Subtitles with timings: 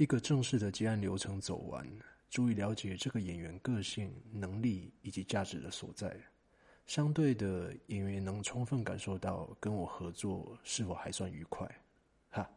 [0.00, 1.86] 一个正式的接案流程走完，
[2.30, 6.16] 足以了解这个演员个性、能力以及价值的所在。
[6.86, 11.70] 相对的，演员能充分感受到跟我合作是否还算愉快。
[12.30, 12.50] 哈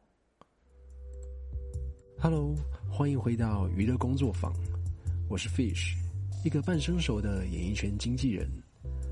[2.18, 2.56] ，Hello，
[2.90, 4.54] 欢迎回到娱乐工作坊，
[5.30, 5.98] 我是 Fish，
[6.46, 8.50] 一个半生熟的演艺圈经纪人，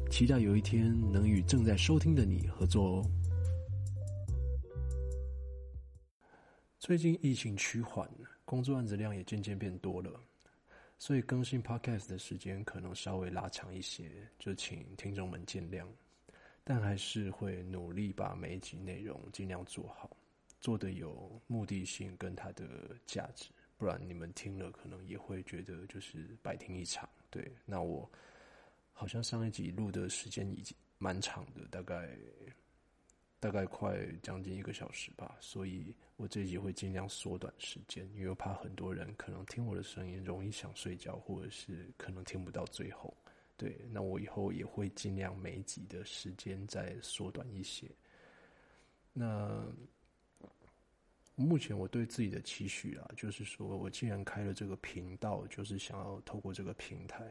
[0.09, 3.05] 期待有一天能与正在收听的你合作哦。
[6.79, 8.09] 最近疫情趋缓，
[8.51, 10.19] 工作案子量也渐渐变多了，
[10.97, 15.87] 所以更新 Podcast 的时间可能稍微拉长一些，就请听众们见谅。
[16.61, 20.17] 但还是会努力把每一集内容尽量做好，
[20.59, 27.09] 做的有目的性跟它的价值，不然你们听了可能也会觉得就是白听一场。
[27.29, 28.11] 对，那我
[28.91, 32.09] 好像上一集录的时间已经蛮长的，大概。
[33.41, 43.11] 大概快将近一个小时吧，所以我这集会尽量缩短时间，因为我怕很多人可能听我的声音容易想睡觉，或者是可能听不到最后。
[43.57, 47.89] 对，那我以后也会尽量每一集的时间再缩短一些。
[49.11, 49.65] 那
[51.35, 57.25] 目前我对自己的期许啊，就是说我既然开了这个频道，就是想要透过这个平台。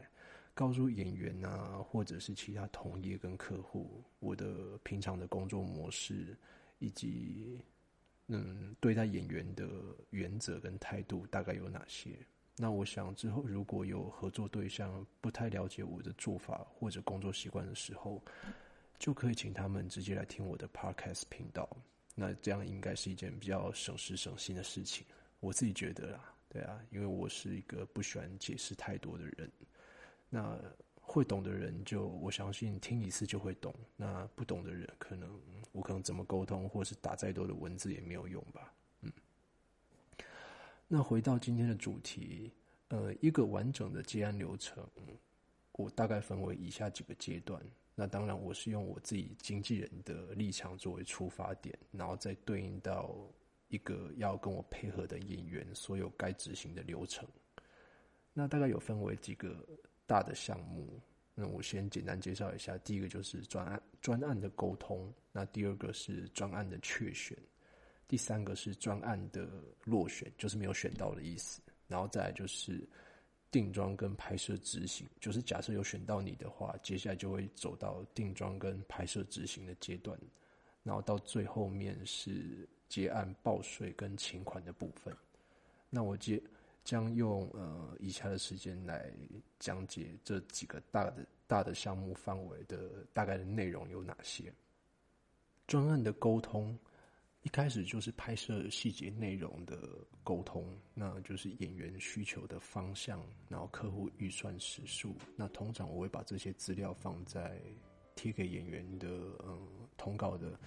[0.61, 6.37] 告诉演员啊，或者是其他同业跟客户，我的平常的工作模式，
[6.77, 7.59] 以及
[8.27, 9.67] 嗯对待演员的
[10.11, 12.15] 原则跟态度大概有哪些？
[12.57, 18.23] 那我想之后如果有合作对象不太了解我的做法或者工作习惯的时候，
[18.99, 21.67] 就可以请他们直接来听我的 podcast 频道。
[22.13, 25.03] 那这样应该是一件比较省时省心的事情，
[25.39, 29.51] 我自己觉得啦，对啊，因为我是一个不喜欢解释太多的人。
[30.33, 30.57] 那
[31.01, 35.29] 会懂的人就我相信听一次就会懂，那不懂的人可能
[35.73, 38.73] 我可能怎么沟通，或是打再多的文字也没有用吧。
[39.01, 39.11] 嗯，
[40.87, 42.53] 那回到今天的主题，
[42.87, 44.87] 呃，一个完整的接案流程，
[45.73, 47.61] 我大概分为以下几个阶段。
[47.93, 53.13] 那当然我是用我自己经纪人的立场作为出发点，然后再对应到
[53.67, 57.27] 一个要跟我配合的演员所有该执行的流程。
[58.31, 59.67] 那大概有分为几个。
[60.11, 60.99] 大的项目，
[61.33, 62.77] 那我先简单介绍一下。
[62.79, 67.37] 第一个就是专案专案的沟通，那第二个是专案的确选，
[68.09, 69.47] 第三个是专案的
[69.85, 71.61] 落选，就是没有选到的意思。
[71.87, 72.85] 然后再来就是
[73.51, 80.19] 定妆跟拍摄执行，就是假设有选到你的话，接下来就会走到定妆跟拍摄执行的阶段。
[80.83, 85.15] 然后到最后面是结案报税跟请款的部分。
[85.89, 86.43] 那我接。
[86.83, 89.11] 将用呃以下的时间来
[89.59, 94.53] 讲解这几个大的大的项目范围的大概的内容有哪些。
[95.67, 96.77] 专案的沟通
[97.43, 99.77] 一开始就是拍摄细节内容的
[100.23, 105.15] 沟通，那就是演员需求的方向，然后客户预算时数。
[105.35, 107.59] 那通常我会把这些资料放在
[108.15, 109.07] 贴给演员的
[109.43, 109.59] 嗯
[109.97, 110.59] 通告的。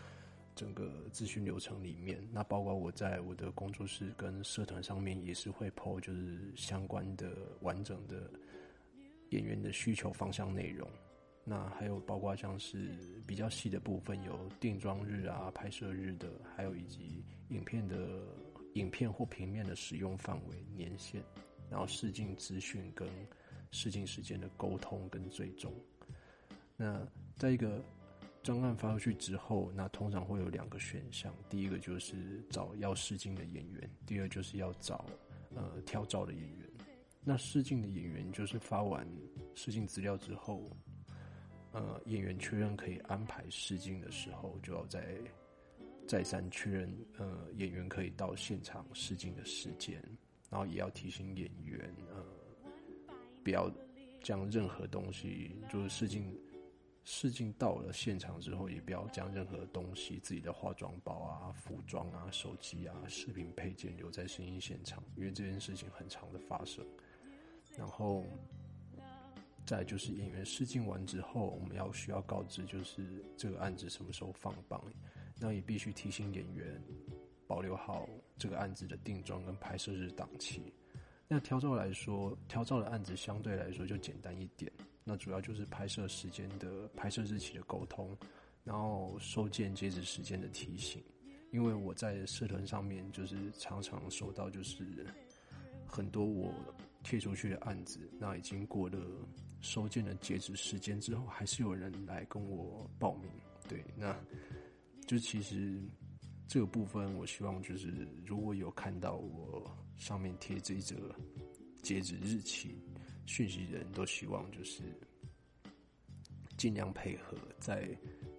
[0.54, 8.31] 整个咨询流程里面，那包括我在我的工作室跟社团上面也是会 PO，就是相关的完整的
[9.31, 10.88] 演员的需求方向内容。
[11.44, 18.22] 那还有包括像是比较细的部分，有定妆日啊、拍摄日的，还有以及影片的
[18.75, 21.20] 影片或平面的使用范围、年限，
[21.69, 23.09] 然后试镜资讯跟
[23.72, 25.72] 试镜时间的沟通跟追踪。
[26.76, 27.04] 那
[27.37, 27.82] 在一个。
[28.44, 35.06] 专案发出去之后，那通常会有两个选项，第一个就是找要试镜的演员，第二就是要找
[35.55, 36.71] 呃挑照的演员。
[37.25, 39.09] 那试镜的演员就是发完
[39.55, 40.62] 试镜资料之后，
[41.72, 45.16] 呃演员确认可以安排试镜的时候，就要再
[46.06, 50.03] 再三确认呃演员可以到现场试镜的时间，
[50.50, 52.22] 然后也要提醒演员呃
[53.43, 53.72] 不要
[54.22, 56.31] 将任何东西就是试镜。
[57.04, 66.84] 试镜到了现场之后，也不要将任何东西，自己的化妆包啊、服装啊、手机啊、饰品配件留在声音现场，因为这件事情很长的发生。
[67.76, 68.25] 然后，
[69.67, 74.82] 再就是演员试镜完之后，我们要需要告知，就是这个案子什么时候放榜，
[75.38, 76.82] 那也必须提醒演员
[77.46, 78.08] 保留好
[78.38, 80.73] 这个案子的定妆跟拍摄日档期。
[81.29, 84.73] 那挑照来说，挑照的案子相对来说就简单一点。
[85.05, 88.17] 那主要就是拍摄时间的拍摄日期的沟通，
[88.65, 91.03] 然后收件截止时间的提醒。
[91.53, 95.06] 因为我在社团上面就是常常收到，就是
[95.87, 96.53] 很多我
[97.05, 98.99] 贴出去的案子，那已经过了
[99.61, 103.31] 收件的截止时间之后，还是有人来跟我报名。
[103.69, 104.19] 对，那
[105.06, 105.81] 就其实
[106.49, 111.15] 这个部分，我希望就是如果有看到我上面贴这一则
[111.83, 112.83] 截止日期，
[113.26, 114.82] 讯息人都希望就是
[116.56, 117.88] 尽量配合，在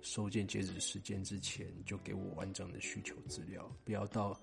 [0.01, 4.39] 收件截止时间之前就给我完整的需求资料，不要到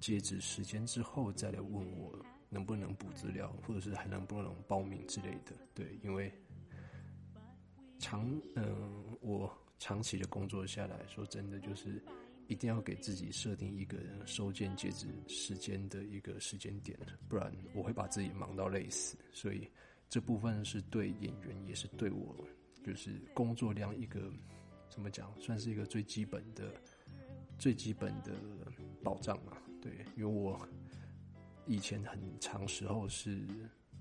[0.00, 2.18] 截止时间之后再来问我
[2.48, 5.52] 能不能补资料，或者是还能不能报名之类的。
[5.74, 6.32] 对，因为
[7.98, 12.02] 长嗯，我长期的工作下来说，真的就是。
[12.46, 16.98] 一定要给自己设定一个收件截止时间的一个时间点，
[17.28, 19.16] 不然我会把自己忙到累死。
[19.32, 19.68] 所以
[20.08, 22.36] 这部分是对演员，也是对我，
[22.84, 24.32] 就是工作量一个
[24.88, 26.74] 怎么讲，算是一个最基本的、
[27.58, 28.32] 最基本的
[29.02, 29.56] 保障嘛。
[29.80, 30.60] 对，因为我
[31.66, 33.46] 以前很长时候是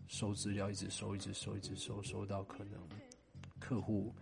[0.07, 2.80] 收资料，一直收，一直收，一直收，收到可能
[3.60, 4.13] 客户。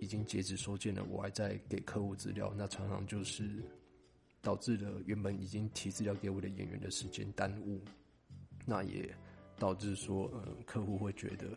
[0.00, 3.62] 已经截止收件了，我还在给客户资料，那常常就是
[4.40, 7.80] 导致了原本已经提资料给我的演员的时间耽误，
[8.66, 9.14] 那也
[9.58, 11.56] 导致说，嗯，客户会觉得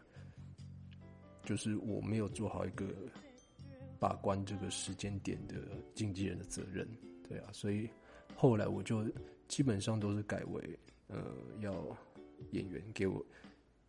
[1.44, 2.86] 就是我没有做好一个
[3.98, 5.56] 把关这个时间点的
[5.96, 6.88] 经纪人的责任，
[7.28, 7.90] 对啊，所以
[8.36, 9.06] 后来我就
[9.48, 11.74] 基本上都是改为，呃，要
[12.52, 13.26] 演员给我。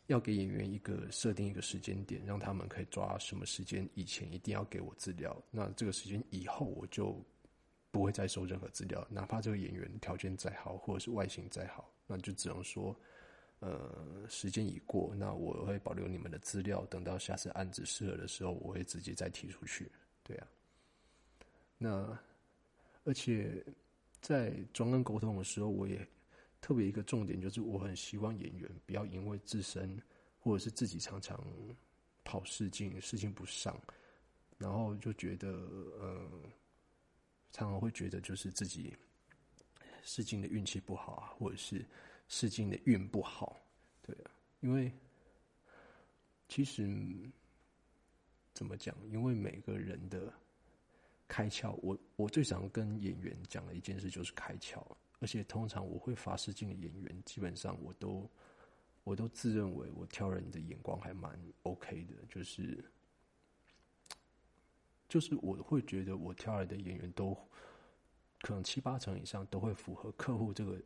[0.06, 5.34] 要给演员一个设定一个时间点，让他们可以抓什么时间以前一定要给我资料。
[5.50, 7.18] 那这个时间以后我就
[7.90, 12.94] 不会再收任何资料，哪怕这个演员条件再好或者是外形再好，那就只能说，
[13.60, 19.90] 呃，时间已过，那我会保留你们的资料，等到下次案子适合的时候，我会直接再提出去。
[20.22, 20.46] 对啊，
[21.78, 22.18] 那
[23.04, 23.64] 而且
[24.20, 26.06] 在专案沟通的时候，我也。
[26.64, 30.00] 特别一个重点就是，我很希望演员不要因为自身
[30.38, 31.38] 或者是自己常常
[32.24, 33.78] 跑试镜，试镜不上，
[34.56, 35.50] 然后就觉得
[36.00, 36.26] 呃，
[37.52, 38.96] 常常会觉得就是自己
[40.02, 41.84] 试镜的运气不好啊，或者是
[42.28, 43.60] 试镜的运不好，
[44.00, 44.90] 对啊，因为
[46.48, 46.88] 其实
[48.54, 48.96] 怎么讲？
[49.10, 50.32] 因为每个人的
[51.28, 54.82] 开窍，我我最常跟演员讲的一件事就是开窍。
[55.24, 58.30] 而且通常我会发试镜的演员，基本上我都
[59.04, 62.84] 我都自认为我挑人的眼光还蛮 OK 的，就是
[65.08, 67.34] 就是我会觉得我挑来的演员都
[68.42, 70.78] 可能七八成以上都会符合客户这个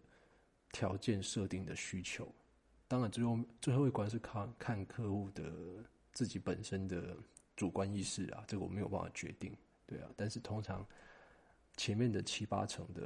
[0.70, 2.32] 条件设定的需求。
[2.86, 5.52] 当然，最后最后一关是看看客户的
[6.12, 7.16] 自己本身的
[7.56, 9.52] 主观意识啊，这个我没有办法决定，
[9.84, 10.08] 对啊。
[10.16, 10.86] 但是通常
[11.76, 13.02] 前面的七八成的。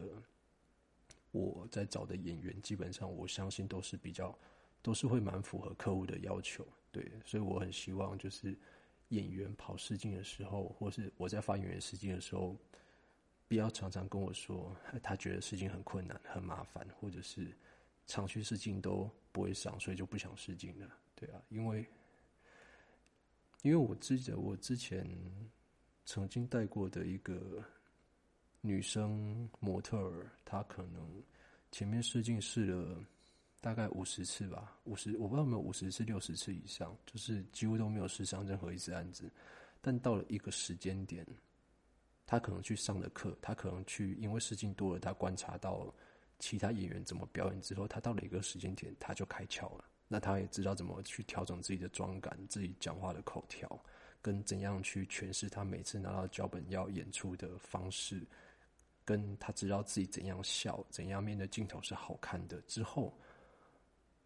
[1.33, 4.39] 我在找的演员，基本上我相信都是比较，
[4.83, 8.55] 都是会蛮符合客户的要求，对，所以我很希望就是
[9.09, 12.55] 演员跑试镜的时候，或是我在发演员试镜的时候，
[13.49, 17.51] 不要常常跟我说他觉得试镜很困难、很麻烦，或者是
[18.07, 21.87] 常去试镜都不会上，所以就不想试镜了，对啊，因为
[23.63, 25.09] 因为我记得我之前
[26.05, 27.65] 曾经带过的一个。
[28.65, 31.23] 女生模特儿，她可能
[31.73, 33.05] 前面试镜试了
[33.61, 39.29] 大概五十次吧，五十我不知道有没有五十次、六十次以上，就是几乎都没有试上任何一次案子。
[39.81, 41.27] 但到了一个时间点，
[42.25, 45.93] 她可能去上的课，她可能去因为试镜多了，她观察到
[46.39, 49.85] 其他演员怎么表演之后，她到了一个时间点，她就开窍了。
[50.07, 53.85] 那她也知道怎么去调整自己的妆感、自己讲话的口条，
[54.21, 58.25] 跟怎样去诠释她每次拿到脚本要演出的方式。
[59.05, 63.13] 跟他知道自己怎样笑，怎样面对镜头是好看的之后，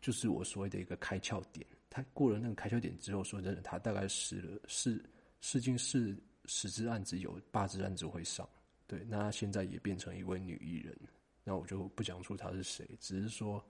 [0.01, 1.67] 就是我所谓的一个开窍点。
[1.89, 5.03] 他过了那个开窍点之后，说真的，他大概试了试
[5.41, 6.15] 试镜试
[6.45, 8.47] 十只案子，有八只案子会上。
[8.87, 10.95] 对，那他现在也变成一位女艺人。
[11.43, 13.65] 那我就不讲出他是谁，只是说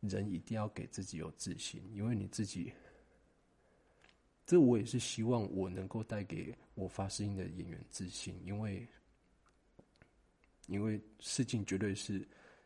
[0.00, 2.70] 人一定要给自己有自信，因为你自己，
[4.44, 8.86] 这我也是希望我能够带给我发声音的演员自信，因为。
[10.68, 12.24] 因为试镜绝对是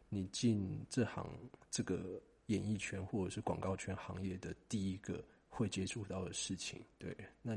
[0.08, 1.26] 你进这行
[1.70, 7.16] 这个演艺圈或者是广告圈行业的第一个会接触到的事情，对。
[7.40, 7.56] 那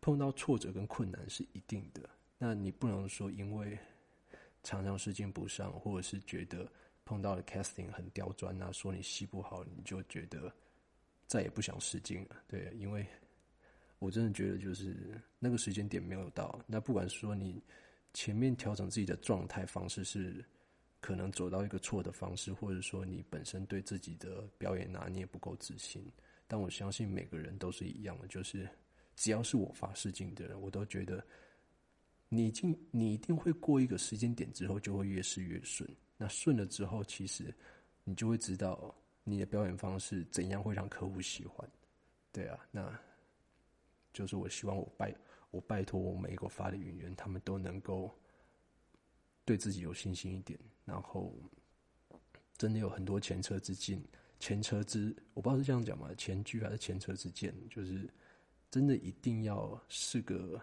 [0.00, 3.78] 碰到挫折跟困难是一定的，那你不能说因为
[4.62, 6.70] 常常试镜不上，或者是觉得
[7.04, 10.52] 碰到了 casting 很刁钻啊，说你戏不好，你就觉得
[11.28, 12.74] 再也不想试镜了，对。
[12.76, 13.06] 因为
[14.00, 17.62] 我真的觉得就是那个时间点没有到，那不管说你。
[18.16, 20.42] 前面调整自己的状态方式是
[21.02, 26.02] 可能走到一个错的方式，或者说你本身对自己的表演拿捏不够自信。
[26.46, 28.66] 但我相信每个人都是一样的，就是
[29.16, 31.22] 只要是我发试镜的人，我都觉得
[32.30, 35.86] 你进你一定会过一个时间点之后，就会越试越顺。
[36.16, 37.54] 那顺了之后，其实
[38.02, 38.94] 你就会知道
[39.24, 41.70] 你的表演方式怎样会让客户喜欢。
[42.32, 42.98] 对啊，那
[44.14, 45.14] 就是我希望我拜
[45.56, 48.14] 我拜托我每一个发的演员，他们都能够
[49.46, 51.34] 对自己有信心一点，然后
[52.58, 53.98] 真的有很多前车之鉴。
[54.38, 56.10] 前车之我不知道是这样讲吗？
[56.18, 57.54] 前车还是前车之鉴？
[57.70, 58.06] 就是
[58.70, 60.60] 真的一定要试个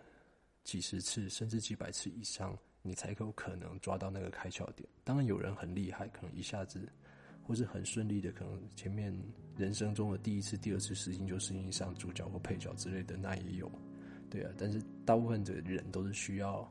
[0.63, 4.87] 几十次，甚至几百次以上，你才有可能抓到那个开窍点。
[5.03, 6.87] 当然，有人很厉害，可能一下子
[7.41, 9.11] 或是很顺利的，可能前面
[9.57, 13.71] 人生中的第一次、第二次试镜就试镜上主角或配角之类的，那也有。
[14.33, 16.67] 对啊，但是大部分的人都是需要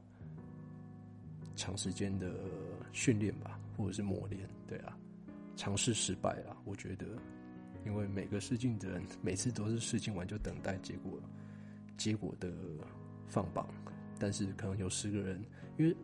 [1.54, 2.34] 长时间的
[2.92, 4.48] 训练吧，或者是磨练。
[4.66, 4.98] 对啊。
[5.54, 7.06] 尝试失败了，我觉得，
[7.84, 11.20] 因为每个试镜的人每次都是试镜完就等待结果，
[11.96, 12.50] 结果的
[13.28, 13.68] 放榜，
[14.18, 15.44] 但是可能有十个人，
[15.76, 15.94] 因为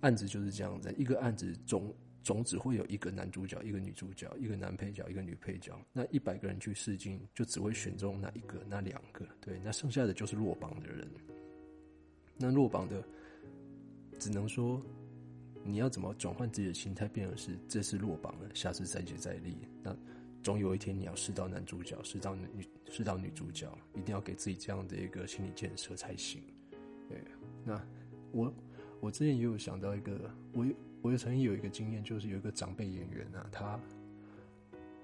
[0.00, 1.94] 案子就是这样子，一个案子总
[2.26, 11.08] 总只会有一个男主角、一个女主角、一个男配角、一个女配角，那一百个人去试镜，就只会选中那一个、那两个，对，那剩下的就是落榜的人，
[12.36, 13.00] 那落榜的
[14.18, 14.82] 只能说。
[15.68, 19.56] 你要怎么转换自己的心态，变成是这次落榜了，下次再接再厉。
[19.82, 19.96] 那
[20.40, 22.46] 总有一天你要试到男主角，试到女
[22.88, 26.40] 试到女主角，一定要给自己这样的一个心理建设才行。
[27.08, 27.20] 对，
[27.64, 27.84] 那
[28.30, 28.54] 我
[29.00, 30.64] 我之前也有想到一个，我
[31.06, 33.80] 我也曾经有一个经验，就是有一个长辈演员啊，他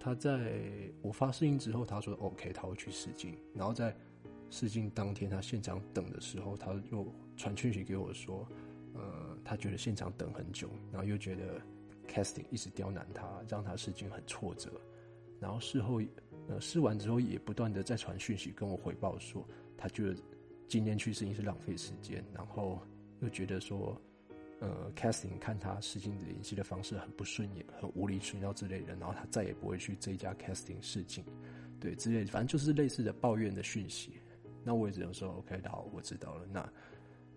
[0.01, 0.61] 他在
[1.01, 3.97] 我发试音之后，他说 OK，他会去试镜，然后在
[4.51, 7.07] 试镜当天，他现场等的时候，他就
[7.37, 8.47] 传讯息给我说。
[8.95, 11.59] 呃，他觉得现场等很久，然后又觉得
[12.07, 14.71] casting 一直刁难他，让他试镜很挫折。
[15.41, 16.03] 然后事后，
[16.49, 20.17] 呃，试完之后也不断的在传讯息跟我回报说，他觉得
[20.69, 22.83] 今天去试镜是浪费时间，然后
[23.21, 23.99] 又觉得说，
[24.63, 31.25] 呃，casting 看他试镜的演戏的方式很不顺眼，很无理取闹之类的，然后他再也不会去这家 casting 试镜，
[31.81, 34.13] 对，之类，反正就是类似的抱怨的讯息。
[34.63, 36.47] 那我也只能说 OK，好，我知道了。
[36.47, 36.73] 那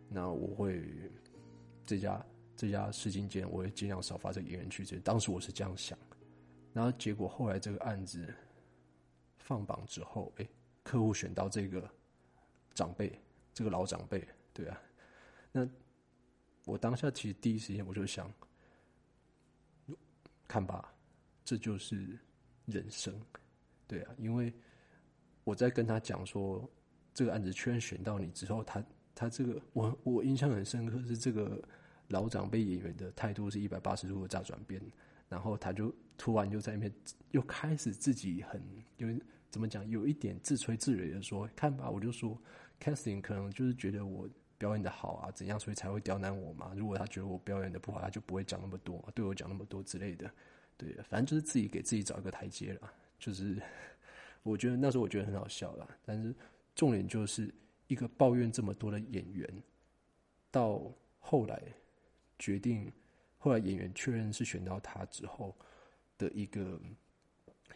[0.08, 0.82] 那我会。
[1.88, 2.26] 这家
[2.58, 4.84] 这家试镜间，我会尽量少发这个演员去。
[4.84, 5.96] 这当时我是这样想，
[6.74, 8.34] 然后结果后来这个案子
[9.38, 10.48] 放榜之后，哎，
[10.82, 11.88] 客户选到这个
[12.74, 13.12] 长辈，
[13.54, 14.82] 这个老长辈，对啊，
[15.52, 15.64] 那
[16.66, 18.32] 我当下其实第一时间我就想，
[20.48, 20.94] 看吧，
[21.44, 22.20] 这就是
[22.66, 23.14] 人生，
[23.88, 24.54] 对啊，因为
[25.44, 26.70] 我在跟他讲说
[27.14, 28.84] 这个案子确认选到你之后，他。
[29.18, 31.64] 他这个，我我印象很深刻，是这个
[32.10, 34.82] 老长辈演员的态度是一百八十度的大转变，
[35.30, 36.94] 然后他就突然就在那边
[37.32, 38.62] 又开始自己很，
[38.98, 39.18] 因为
[39.50, 42.38] 怎么讲，有一点自吹自擂的说，看吧，我就说
[42.78, 44.28] ，casting 可能就是觉得我
[44.58, 46.74] 表演的好啊，怎样，所以才会刁难我嘛。
[46.76, 50.30] 如果他觉得我表演的不好，他就不会讲那么多，对我讲那么多之类的。
[50.78, 52.92] 对，反正就是自己给自己找一个台阶了。
[53.20, 53.62] 就是
[54.44, 56.34] 我觉得那时候我觉得很好笑啦，但是
[56.76, 57.54] 重点就是。
[57.88, 59.48] 一个抱怨这么多的演员，
[60.50, 61.62] 到后来
[62.40, 62.92] 决定，
[63.38, 65.56] 后来演员确认是选到他之后
[66.18, 66.82] 的一个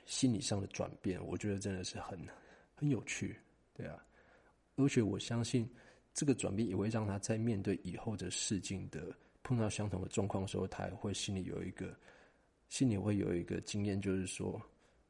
[0.08, 2.20] 心理上的转变，我觉得真的是很
[2.74, 3.38] 很有趣，
[3.72, 4.04] 对啊，
[4.78, 5.70] 而且我相信
[6.20, 11.98] 这个转变也会让他在面对以后的试镜的碰到相同的状况的时候，他也会心里有一个
[12.68, 14.62] 心里会有一个经验，就是说，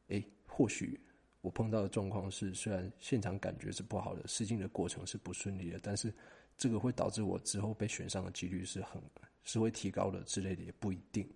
[0.10, 1.00] 哎，或许。
[1.42, 6.14] 我碰到的状况是，虽然现场感觉是不好的，试镜的过程是不顺利的，但是
[6.58, 9.02] 这个会导致我之后被选上的几率是很
[9.46, 11.28] 是会提高的之类的也不一定，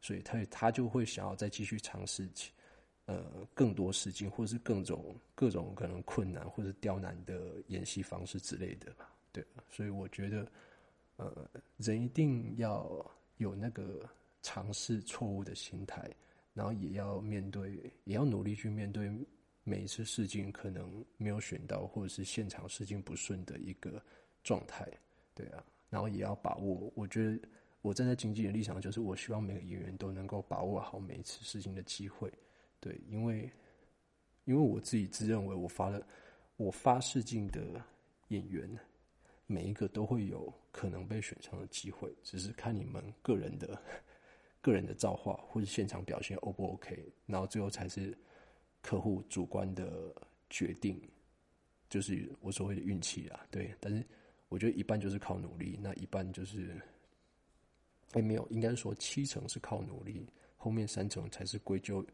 [0.00, 2.52] 所以他他就会想要再继续尝试起，
[3.06, 10.50] 呃，更多试镜或是各种各种可能困难或者刁难的演戏方式之类的吧，对，所以我觉得，
[11.16, 13.04] 呃，人一定要
[13.36, 14.08] 有那个
[14.42, 16.10] 尝试错误的心态，
[16.54, 19.10] 然后也要面对，也要努力去面对。
[19.64, 24.02] 每一次试镜可能没有选到，或者是现场试镜不顺的一个
[24.42, 24.88] 状态，
[25.34, 26.90] 对啊，然后也要把握。
[26.94, 27.38] 我觉得
[27.82, 32.32] 我站在经纪人立场，就是我希望每个演员都能够把握好每一次试镜的机会，
[32.80, 33.50] 对，因为
[34.46, 36.02] 因为我自己自认为我发了
[36.56, 37.60] 我发试镜的
[38.28, 38.66] 演员，
[39.48, 43.82] 每一个都会有可能被选上的机会，只是看你们个人的
[44.60, 48.16] 个人的造化或者现场表现 O 不 OK，然后最后才是。
[48.80, 50.14] 客户主观的
[50.48, 51.02] 决定，
[51.90, 53.74] 就是我所谓的运气啊，对。
[53.80, 54.06] 但是
[54.48, 56.80] 我觉得一半就是靠努力，那一半就是，
[58.12, 62.06] 哎，没有，应该说七成是靠努力，后面三成才是归咎，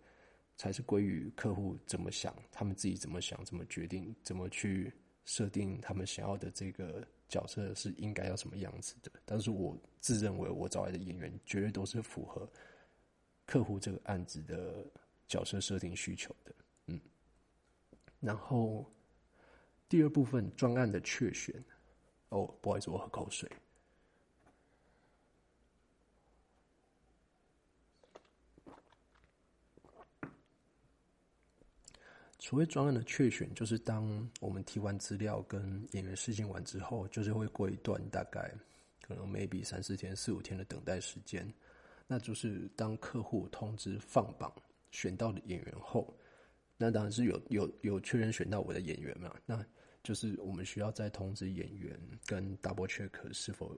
[0.56, 4.90] 才是归于客户怎么想，他们自己怎么想，怎么决定，怎么去
[5.24, 9.10] 设定他们想要的这个角色是应该要什么样子的。
[9.24, 12.48] 但是我自认为我找来的演员绝对都是符合
[13.46, 14.84] 客户这个案子的
[15.26, 16.54] 角色设定需求的。
[16.86, 17.00] 嗯，
[18.20, 18.84] 然后
[19.88, 21.54] 第二部分专案的确选。
[22.30, 23.48] 哦，不好意思，我喝口水。
[32.44, 38.52] 所谓专案的确选，就是当我们提完资料跟演员试镜完之后，就是会过一段大概
[39.00, 41.50] 可能 maybe 三四天、四五天的等待时间。
[42.06, 44.52] 那就是当客户通知放榜
[44.90, 46.14] 选到的演员后，
[46.76, 49.34] 那当然是有有有确认选到我的演员嘛？
[49.46, 49.64] 那
[50.02, 53.74] 就是我们需要再通知演员跟 double check 是否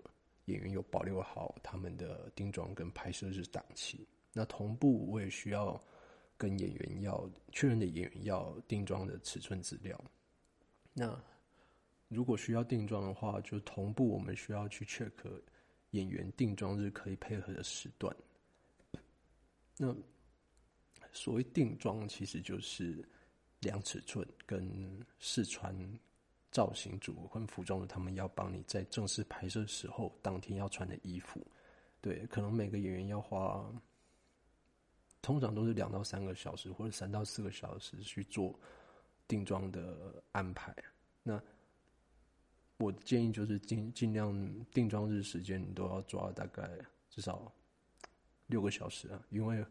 [0.46, 4.04] 演员有保留好他们的定妆跟拍摄日档期。
[4.32, 5.80] 那同步我也需要。
[6.38, 9.98] 跟演员要确认的演员要定妆的尺寸资料。
[10.92, 11.18] 那
[12.08, 15.10] 如果需要定妆的话，就同步我们需要去 check
[15.90, 18.14] 演员定妆日可以配合的时段。
[19.76, 19.94] 那
[21.12, 23.04] 所谓定妆，其实就是
[23.60, 25.74] 量尺寸跟试穿
[26.50, 31.44] 造型组跟服装的，他们要帮你在正式拍摄时候当天要穿的衣服。
[32.00, 33.68] 对，可能每个演员要花。
[35.26, 38.56] 通常都是两到三个小时，或者三到四个小时去做
[39.26, 40.72] 定妆的安排。
[41.24, 41.42] 那
[42.76, 44.32] 我建议就是尽尽量
[44.72, 46.70] 定妆日时间你都要抓大概
[47.10, 47.52] 至少
[48.46, 49.66] 六个小时啊，因为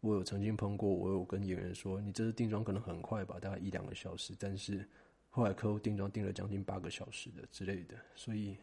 [0.00, 4.86] 我有曾经碰过，我有跟演员说，你这次定妆可能很快吧，大概一两个小时，但是
[5.30, 8.58] 后来客户定妆定了将近八个小时的之类的，所以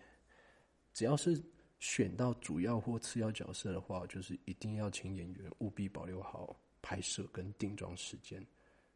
[0.93, 1.41] 只要是。
[1.79, 8.45] 选到主要或次要角色的话，就是一定要请演员务必保留好拍摄跟定妆时间。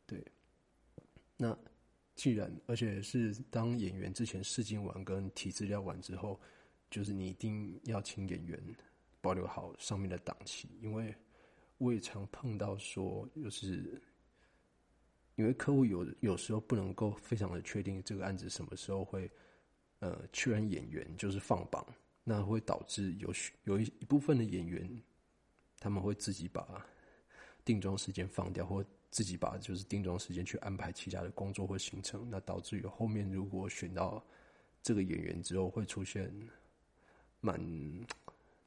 [0.05, 0.23] 对，
[1.37, 1.57] 那
[2.15, 6.39] 既然而且是当演员之前试镜完跟提资料完之后，
[6.89, 8.59] 就是你一定要请演员
[9.21, 11.13] 保留好上面的档期，因为
[11.77, 14.01] 我也常碰到说，就是
[15.35, 19.29] 因为客户有有时候不能够非常的确定这个案子什么时候会
[19.99, 21.85] 呃确认演员就是放榜。
[22.23, 25.01] 那会导致有有一一部分的演员，
[25.79, 26.85] 他们会自己把
[27.65, 32.27] 定妆时间放掉，或自己把就是定妆时间去安排其他的工作或行程。
[32.29, 34.23] 那导致于后面如果选到
[34.83, 36.31] 这个演员之后，会出现
[37.41, 37.59] 蛮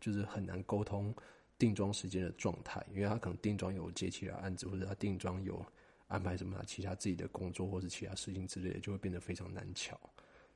[0.00, 1.14] 就是很难沟通
[1.56, 5.64] 定妆时间的状态，因为他可能定妆有接其他案子，或者他定妆有
[6.08, 10.00] 安排什么其他自己的工作或者其他事情之类的，就会变得非常难巧。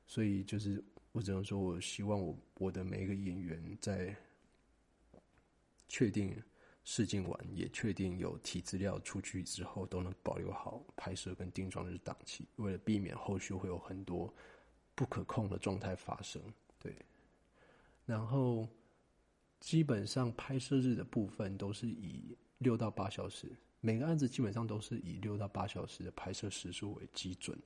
[0.09, 0.83] 所以就是。
[1.17, 4.15] 我只能说，我希望我我的每一个演员在
[5.89, 6.37] 确定
[6.85, 14.31] 试镜完，也确定有提资料出去之后，都能保留好拍摄跟定妆日档期，为了避免后续会有很多
[14.95, 16.43] 不可控的状态发生。
[16.79, 16.95] 对，
[18.05, 18.69] 然后
[19.59, 23.51] 基本上拍摄日的部分都是以六到八小时，
[23.81, 27.59] 每个案子基本上都是以六到八小时的拍摄时数为基准，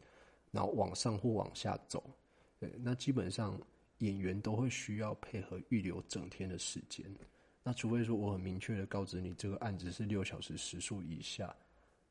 [0.53, 2.09] 然后往上或往下走。
[2.61, 3.59] 对，那基本上
[3.99, 7.11] 演员都会需要配合预留整天的时间。
[7.63, 11.57] 那除非说我很明确的告知你这个案子是六小时时数以下，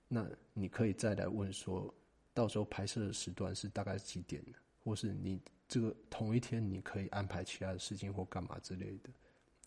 [0.08, 1.94] 那你可以再来问说，
[2.34, 4.44] 到时候拍摄的时段是大概几点，
[4.84, 9.10] 或是你这个同一天你可以安排其他的事情或干嘛之类的，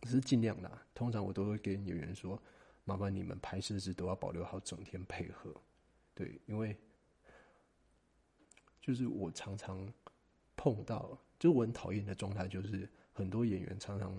[0.01, 0.85] 只是尽量啦。
[0.95, 2.41] 通常我都会跟演员说，
[2.85, 5.55] 麻烦你们拍摄时都要保留好整天配合。
[6.13, 6.77] 对，因为
[8.81, 9.93] 就是我常常。
[10.63, 14.17] 碰到，就我很讨厌的状态，就是很多演员常常，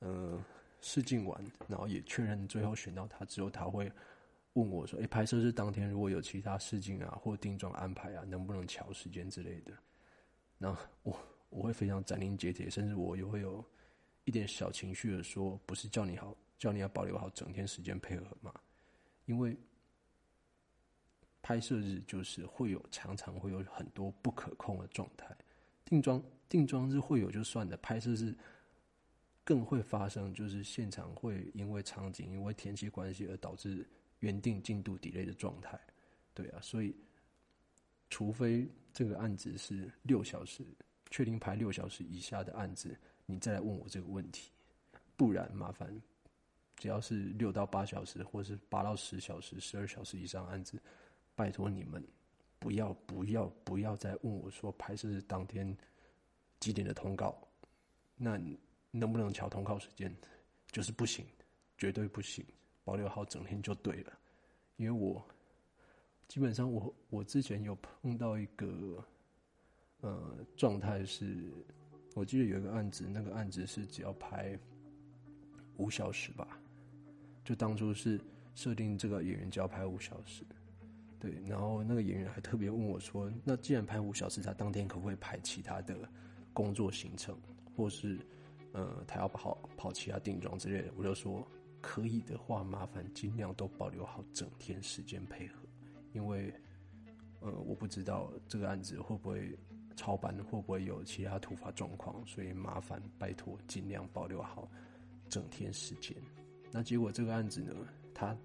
[0.00, 0.38] 呃，
[0.82, 3.90] 试镜完，然后也确认最后选到他之后，他会
[4.52, 9.72] 问我说：“哎，拍摄是当天如果有其他试镜啊，或定妆安排啊，能不能调时间之类的？”
[10.58, 13.64] 那我我会非常斩钉截铁，甚至我也会有
[14.24, 18.52] 一点小情绪的说：“不是叫你好，叫你要保留好整天时间配合嘛，
[19.24, 19.56] 因为。”
[21.42, 25.34] 拍摄日就是会有常常会有很多不可控的状态，
[25.84, 28.34] 定妆定妆日会有就算了，拍摄日
[29.42, 33.86] 更会发生，就是现场会因为场景、因为天气关系而导致
[34.20, 35.80] 原定进度 delay 的状态。
[36.34, 36.94] 对啊，所以
[38.10, 40.62] 除非这个案子是六小时
[41.10, 44.50] 确定拍六小时以下的案子，你再来问我这个问题，
[45.16, 46.00] 不然麻烦
[46.76, 50.80] 只要是六到八小时，或是八到十小时、十二小时以上案子。
[51.40, 52.06] 拜托你们，
[52.58, 55.74] 不要不要不要再问我说拍摄当天
[56.58, 57.34] 几点的通告，
[58.14, 58.38] 那
[58.90, 60.14] 能不能调通告时间？
[60.70, 61.24] 就是不行，
[61.78, 62.44] 绝对不行，
[62.84, 64.12] 保留好整天就对了。
[64.76, 65.24] 因为我
[66.28, 69.02] 基本上我我之前有碰到一个
[70.02, 71.50] 呃状态是，
[72.14, 74.58] 我记得有一个案子，那个案子是只要拍
[75.78, 76.60] 五小时吧，
[77.42, 78.20] 就当初是
[78.54, 80.44] 设定这个演员只要拍五小时，
[81.20, 85.96] 对，然后那个演员还特别问我说，那既然拍五小时，他当天可不可以排其他的
[86.52, 87.38] 工作行程，
[87.76, 88.18] 或是
[88.72, 90.92] 呃他要跑跑其他定妆之类的？
[90.96, 91.46] 我就说。
[91.82, 95.54] 可以的话，麻烦尽量都保留好整天时间配合，
[96.12, 96.52] 因为，
[97.40, 99.58] 呃，我不知道这个案子会不会
[99.96, 104.70] 超班，会不会有其他突发状况，所以麻烦拜托尽量保留好
[105.30, 106.14] 整天时间。
[106.70, 107.74] 那结果这个案子呢，
[108.12, 108.36] 他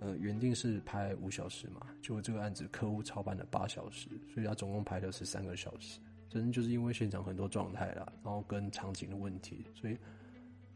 [0.00, 6.00] 呃原定是拍五小时嘛，结果这个案子客户超班了八小时，所以他总共拍了十三个小时。
[6.28, 9.96] 真就是因为现场很多状态啦，然后跟场景的问题，所以。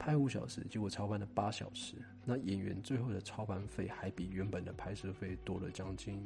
[0.02, 1.94] 拍五小时，结果超班了八小时。
[2.24, 6.24] 那演员最后的超班费还比原本的拍摄费多了将近，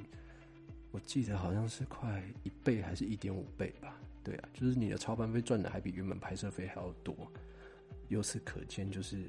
[0.93, 3.99] 我记得好像是快一倍还是一点五倍吧？
[4.23, 7.29] 对啊，就是你的超班费赚的还比原本拍摄费还要多。
[8.07, 9.25] 由此可见，就是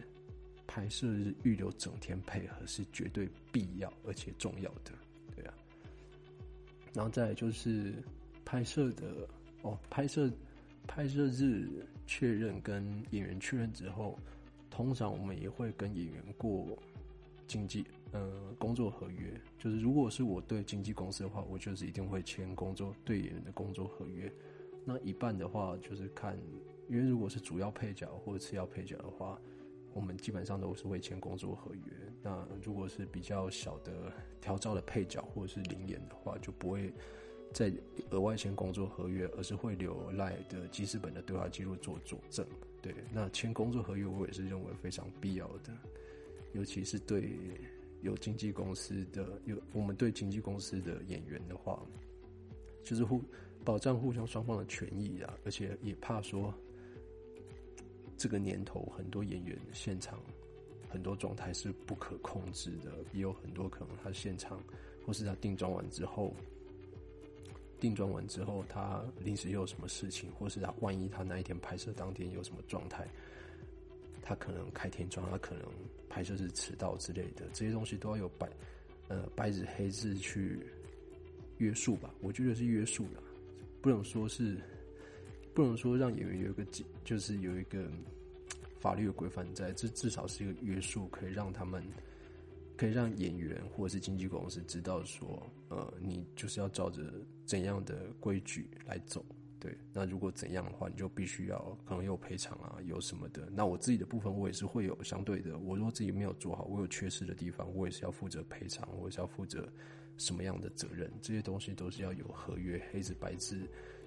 [0.68, 4.92] 拍摄日预留整天配合是绝对必要而且重要的。
[5.36, 5.54] 对啊，
[6.94, 7.94] 然后再就是
[8.44, 9.28] 拍摄的
[9.62, 10.32] 哦，拍摄
[10.88, 11.68] 拍摄日
[12.06, 14.20] 确认跟演员确认之后。
[14.68, 16.78] 通常我们也会跟演员过
[17.48, 24.30] 经纪呃工作合约，就是如果是我对经纪公司的话，我就是一定会签工作对演员的工作合约。
[24.84, 26.38] 那一半的话就是看，
[26.90, 29.40] 因为如果是主要配角或者次要配角的话，
[29.96, 31.94] 我们基本上都是会签工作合约。
[32.22, 36.94] 那如果是比较小的调照的配角或者是零演的话，就不会
[37.54, 37.72] 再
[38.10, 42.46] 额外签工作合约，而是会留赖的记事本的对话记录做佐证。
[42.82, 45.74] 对，那签工作合约我也是认为非常必要的，
[46.52, 47.40] 尤其是对
[48.02, 51.82] 有经纪公司的有我们对经纪公司的演员的话，
[52.84, 53.22] 就是互
[53.64, 56.54] 保障互相双方的权益啊，而且也怕说
[58.18, 60.20] 这个年头很多演员现场
[60.90, 64.62] 很多状态是不可控制的，也有很多可能他现场
[65.06, 66.34] 或是他定妆完之后。
[67.78, 73.06] 定妆完之后，他临时又有什么事情，或是他万一他那一天拍摄当天有什么状态，
[74.22, 75.66] 他可能开天窗，他可能
[76.10, 78.50] 拍摄是迟到之类的，这些东西都要有白
[79.10, 80.66] 呃白纸黑字去
[81.58, 82.16] 约束吧。
[82.22, 83.22] 我觉得是约束的，
[83.82, 84.58] 不能说是
[85.56, 86.64] 不能说让演员有一个
[87.04, 87.90] 就是有一个
[88.80, 91.84] 法律的规范在，这至少是一个约束，可以让他们。
[92.78, 97.10] 可以让演员或者是经纪公司知道说，呃，你就是要照着
[97.46, 99.26] 怎样的规矩来走，
[99.62, 99.74] 对。
[99.94, 103.48] 那如果怎样的话，你就必须要可能有赔偿啊，有什么的。
[103.50, 105.58] 那我自己的部分，我也是会有相对的。
[105.58, 109.72] 我如果自己没有做好，我有缺失的地方，我也是要负责赔偿，我也是要负责
[110.18, 111.10] 什么样的责任。
[111.22, 113.58] 这些东西都是要有合约黑字白字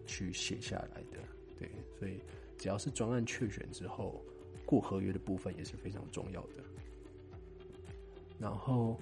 [0.06, 1.18] 去写下来的，
[1.59, 1.71] 对。
[1.99, 2.21] 所以
[2.57, 4.23] 只要是专案确选之后，
[4.64, 6.62] 过合约的部分也是非常重要的。
[8.38, 8.97] 然后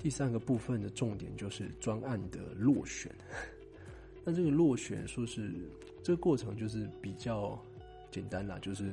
[0.00, 3.12] 第三个部分的重点就是专案的落选。
[4.24, 5.52] 那这个落选说是
[6.02, 7.60] 这个过程就是比较
[8.10, 8.92] 简单啦，就是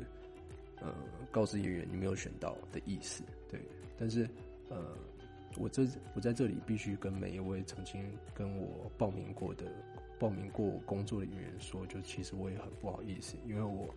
[0.79, 0.93] 呃
[1.31, 3.59] 告知演员你没有选到的意思，对。
[3.97, 4.27] 但是
[4.69, 4.95] 呃
[5.57, 9.65] 我这我在这里必须跟每一位曾经跟我报名过的
[10.19, 13.89] 报名过我工作的演员说，就其实我也很不好意思，因为我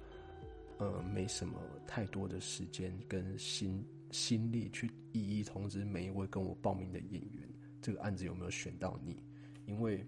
[0.79, 3.85] 呃没什么太多的时间跟心。
[4.13, 7.49] 心力去一一通知每一位跟我报名的演员，
[7.81, 9.17] 这个案子有没有选到你？
[9.65, 10.07] 因为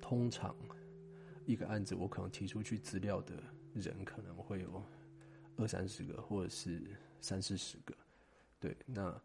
[0.00, 0.52] 通常
[1.46, 3.40] 一个案子我可能提出去资料的
[3.74, 4.82] 人可能会有
[5.56, 6.82] 二三十个，或者是
[7.20, 7.94] 三四十个。
[8.58, 9.22] 对，那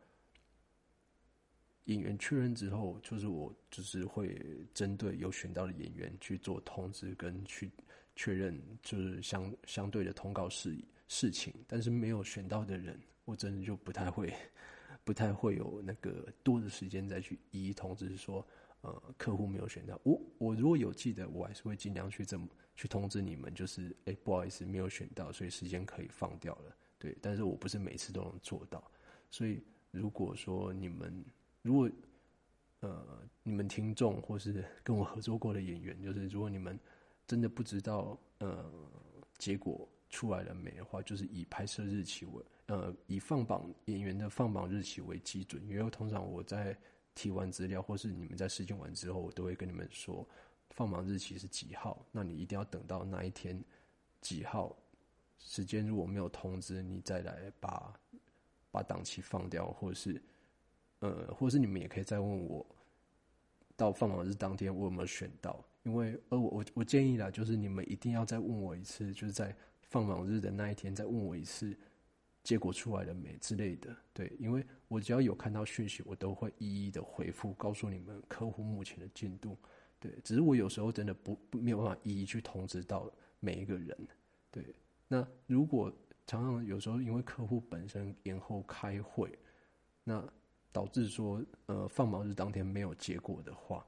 [1.90, 4.40] 演员确认之后，就是我就是会
[4.74, 7.70] 针对有选到的演员去做通知跟去
[8.16, 11.54] 确认，就是相相对的通告事事情。
[11.68, 13.00] 但是没有选到的人。
[13.26, 14.34] 我真的就不太会，
[15.06, 18.44] 不太会有那个多的时间再去一一通知说，
[18.82, 20.00] 呃，客户没有选到。
[20.02, 26.76] 我我如果有记得，我还是会尽量去这么去通知你们，就是哎，不好意思，没有选到，所以时间可以放掉了。
[26.98, 28.92] 对，但是我不是每次都能做到。
[29.30, 31.24] 所以如果说你们
[31.70, 31.88] 如果
[32.80, 36.80] 呃你们听众或是跟我合作过的演员，就是如果你们
[37.28, 38.74] 真的不知道呃
[39.38, 42.44] 结果出来了没的话，就是以拍摄日期为。
[42.66, 46.76] 呃，以放榜演员的放榜日期为基准，因为通常我在
[47.14, 50.28] 提完资料，或是你们在试镜完之后，我都会跟你们说
[50.72, 52.04] 放榜日期是几号。
[52.12, 53.64] 那你一定要等到那一天
[54.22, 54.76] 几号
[55.38, 57.94] 时间，如果没有通知，你再来把
[58.72, 60.20] 把档期放掉，或者是
[61.00, 62.66] 呃，或是你们也可以再问我
[63.76, 65.64] 到放榜日当天我有没有选到？
[65.84, 71.76] 因为呃，我我我建议啦，就是你们一定要再问我一次，就是在放榜日的那一天再问我一次，
[72.44, 73.96] 结果出来了没之类的。
[74.14, 79.58] 对，因为我只要有看到讯息，我都会一一的回复，告诉你们客户目前的进度。
[80.02, 83.10] 对，只是我有时候真的不不没有办法一一去通知到
[83.40, 83.98] 每一个人。
[84.52, 84.76] 对，
[85.08, 85.92] 那如果
[86.28, 89.32] 常常有时候因为客户本身延后开会，
[90.04, 90.22] 那
[90.72, 93.86] 导致说呃放榜日当天没有结果的话，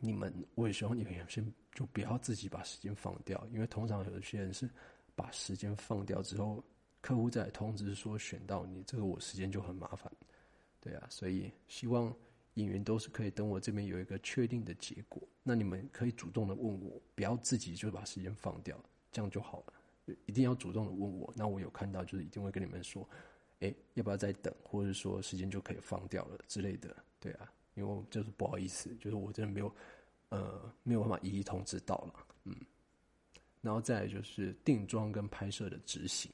[0.00, 4.68] 你们我也希望你们先就不要自己把时间放掉，因为通常有些人是
[5.14, 6.62] 把时间放掉之后，
[7.00, 10.12] 客户再通知说选到你，这个我时间就很麻烦。
[10.80, 12.14] 对啊，所以希望。
[12.54, 18.76] 演员都是可以等我这边有一个确定的结果，那你们可以主动的问我，不要自己就把时间放掉，
[19.12, 20.14] 这样就好了。
[20.26, 23.08] 一定要主动的问我，那我有看到就是一定会跟你们说，
[23.60, 26.94] 哎，要不要再等，或者说时间就可以放掉了之类的。
[27.20, 29.74] 对啊，因为就是不好意思，就是我真的没有，
[30.28, 32.54] 呃，没有办法一一通知到了，嗯。
[33.60, 36.30] 然后再就是定妆跟拍摄的执行，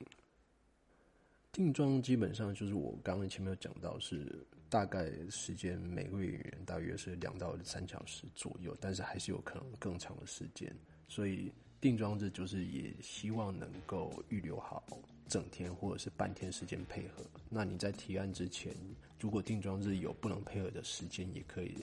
[1.50, 4.46] 定妆基本上就是我刚刚前面有讲到是。
[4.70, 10.74] 大概时间每个演员大约是两到三小时左右，但是还是有可能更长的时间。
[11.06, 14.82] 所以定妆这就是也希望能够预留好
[15.28, 17.24] 整天或者是半天时间配合。
[17.48, 18.74] 那你在提案之前，
[19.20, 21.76] 如果定妆日有不能配合的时间，也可以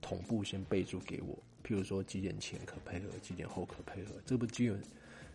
[0.00, 1.36] 同步先备注给我。
[1.64, 4.12] 譬如说几点前可配合，几点后可配合。
[4.24, 4.82] 这部基本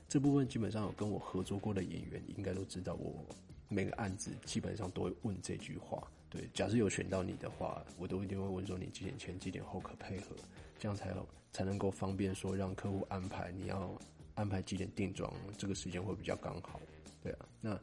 [0.08, 3.26] 这部分基本上有跟我合作过的演员应该都知道，我
[3.67, 6.06] 每个案子基本上都会问这句话。
[6.30, 10.36] 对，假设有选到你的话，我都一定会问说你几点前、几点后可配合，
[10.80, 11.13] 这样才
[11.52, 13.93] 才能够方便说让客户安排你要
[14.36, 16.80] 安排几点定妆，这个时间会比较刚好。
[17.22, 17.80] 对啊，那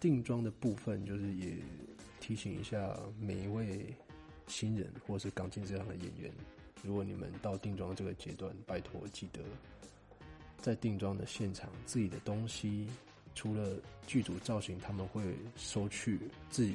[0.00, 1.56] 定妆的部分就是也
[2.20, 3.94] 提醒一下每一位
[4.46, 6.32] 新人或是刚进这样的演员，
[6.82, 9.40] 如果你们到定妆这个阶段，拜托记得
[10.60, 12.88] 在定妆的现场自己的东西。
[13.34, 15.22] 除了剧组造型，他们会
[15.56, 16.18] 收去
[16.50, 16.74] 自己，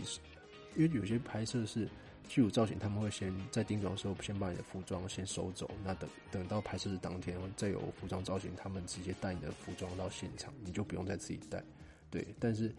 [0.78, 1.90] 因为有些拍摄是
[2.28, 11.64] 剧组造型，他们会先在定妆的时候先把你的服装先收走，那等等到拍摄的当天，再有服装造型，他们直接带你的服装到现场，你就不用再自己带。
[12.10, 12.74] 对，但是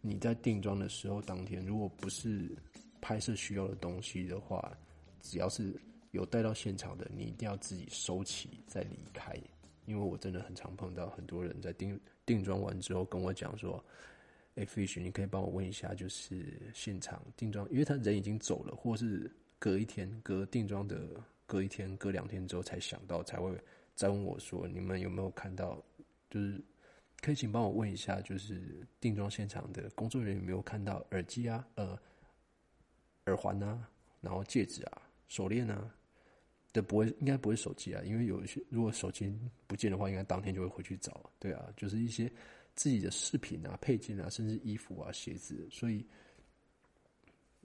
[0.00, 2.50] 你在定妆的时候，当天如果不是
[3.00, 4.72] 拍摄需要的东西的话，
[5.20, 5.74] 只要是
[6.10, 9.34] 有带到现场的，你一定要自己收起再离开。
[9.86, 13.82] 因为我真的很常碰到很多人在定定妆完之后跟我讲说
[14.58, 23.56] ：“哎，Fish，你可以帮我问一下，就是现场定妆，因为他人已经走了，或是隔一天、隔定妆的隔一天、隔两天之后才想到，才会
[23.94, 25.80] 再问我说，你们有没有看到？
[26.28, 26.60] 就是
[27.20, 31.96] 可以请帮我问一下，就是定妆现场的工作人员有没有看到耳机啊、呃
[33.26, 33.88] 耳环啊，
[34.20, 35.94] 然后戒指啊、手链啊。”
[36.70, 39.34] 的不会，应该不会手机啊，因为有一些如果手机
[39.66, 41.18] 不见的话，应该当天就会回去找。
[41.38, 42.30] 对啊，就是一些
[42.78, 45.68] 自己的饰品啊、配件啊，甚至衣服啊、鞋子。
[45.68, 46.06] 所以，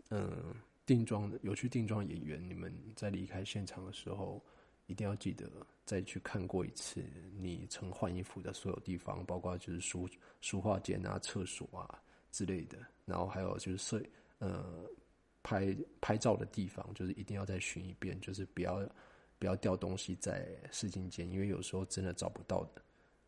[0.09, 4.43] 嗯，定妆的有去定妆演员，你们在离开现场的时候，
[4.87, 5.47] 一定要记得
[5.85, 7.03] 再去看过一次
[7.39, 10.09] 你曾换衣服的所有地方，包括就是书
[10.41, 14.03] 书画间啊、厕所啊之类的，然后还有就是摄
[14.39, 14.89] 呃。
[15.45, 18.79] 拍拍照的地方，就是一定要再寻一遍，就是不要
[19.37, 22.81] 不要掉东西在试镜间，因为有时候真的找不到的。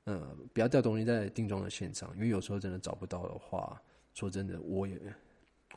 [0.05, 3.81] 嗯，不要掉东西在定妆的现场，因为有时候真的找不到的话，
[4.13, 4.99] 说真的，我也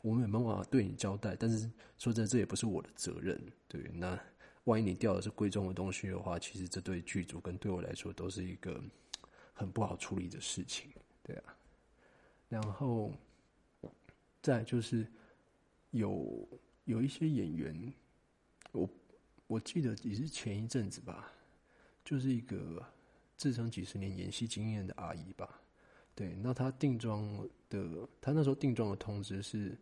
[0.01, 1.35] 我没办法对你交代。
[1.35, 3.41] 但是说真的，这也不是我的责任。
[3.67, 4.19] 对，那
[4.63, 8.81] 万一你掉的是贵重的东西的话，其实这对剧组跟对我来说都是一个
[9.53, 10.91] 很不好处理的事情。
[11.23, 11.57] 对啊，
[12.47, 13.13] 然后
[14.41, 15.05] 再就是。
[15.91, 16.47] 有
[16.85, 17.91] 有一些演员，
[18.71, 18.87] 我
[19.47, 21.33] 我记得也是前一阵子吧，
[22.05, 22.85] 就是一个
[23.39, 25.61] 自称几十年演戏经验的阿姨吧。
[26.13, 27.25] 对，那她定妆
[27.69, 29.75] 的，她那时候定妆的通知是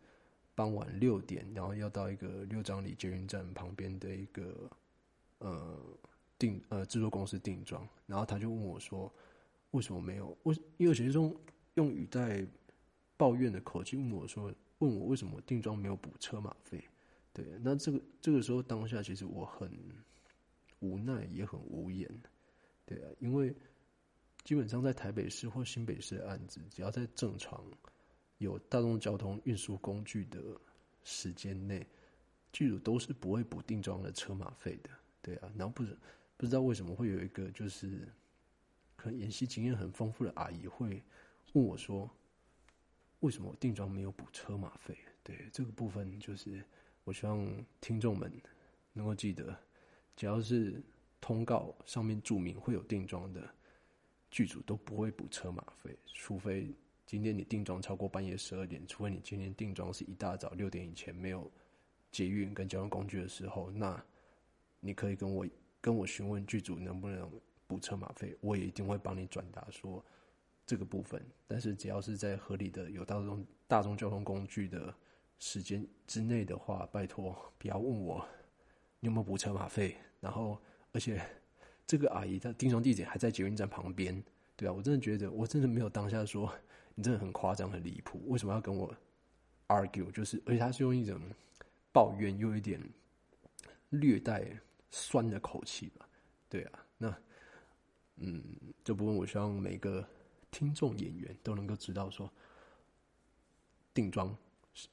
[0.55, 4.69] 傍晚六点，然后要到一个六张里捷运站旁边的一个
[5.39, 5.77] 呃
[6.37, 9.11] 定呃制作公司定妆，然后她就问我说，
[9.71, 10.37] 为什么没有？
[10.43, 11.35] 为因为其中
[11.73, 12.45] 用语带
[13.17, 14.53] 抱怨的口气问我说。
[14.79, 16.83] 问我为什么定妆没有补车马费？
[17.33, 19.71] 对，那这个这个时候当下其实我很
[20.81, 22.07] 无奈，也很无言。
[22.87, 23.55] 对啊，因为
[24.43, 27.63] 基本上在台北市或新北市的案子，只要在正常
[28.39, 30.41] 有大众交通运输工具的
[31.03, 31.85] 时间内，
[32.51, 34.89] 剧组都是不会补定妆的车马费的。
[35.21, 35.95] 对啊，然后不是
[36.37, 38.07] 不知道为什么会有一个就是
[38.95, 41.03] 可能演戏经验很丰富的阿姨会
[41.53, 42.09] 问我说。
[43.21, 44.95] 为什么我定妆没有补车马费？
[45.23, 46.63] 对这个部分，就是
[47.03, 48.31] 我希望听众们
[48.93, 49.57] 能够记得，
[50.15, 50.79] 只要是
[51.27, 53.43] 通告上面注明会有定妆的
[54.31, 56.73] 剧组，都不会补车马费，除非
[57.05, 61.51] 今天你定妆超过半夜十二点，除非你今天定妆是一大早六点以前没有
[62.11, 64.01] 捷运跟交通工具的时候，那
[64.79, 65.45] 你可以跟我
[65.81, 67.29] 跟我询问剧组能不能
[67.67, 70.01] 补车马费，我也一定会帮你转达说
[70.65, 71.21] 这个部分。
[71.45, 74.95] 但是只要是在合理的有大众大众交通工具的。
[75.39, 78.27] 时间之内的话，拜托不要问我
[78.99, 79.95] 你有没有补车马费。
[80.19, 80.59] 然后，
[80.91, 81.21] 而且
[81.85, 84.23] 这个阿姨她定妆地点还在捷运站旁边，
[84.55, 86.51] 对啊，我真的觉得我真的没有当下说
[86.95, 88.93] 你真的很夸张很离谱，为什么要跟我
[89.67, 90.09] argue？
[90.11, 91.19] 就是而且他是用一种
[91.91, 92.81] 抱怨又一点
[93.89, 94.45] 略带
[94.89, 96.07] 酸的口气吧？
[96.49, 97.15] 对啊，那
[98.17, 98.43] 嗯，
[98.83, 100.03] 这部分我希望每个
[100.49, 102.31] 听众演员都能够知道说
[103.93, 104.35] 定妆。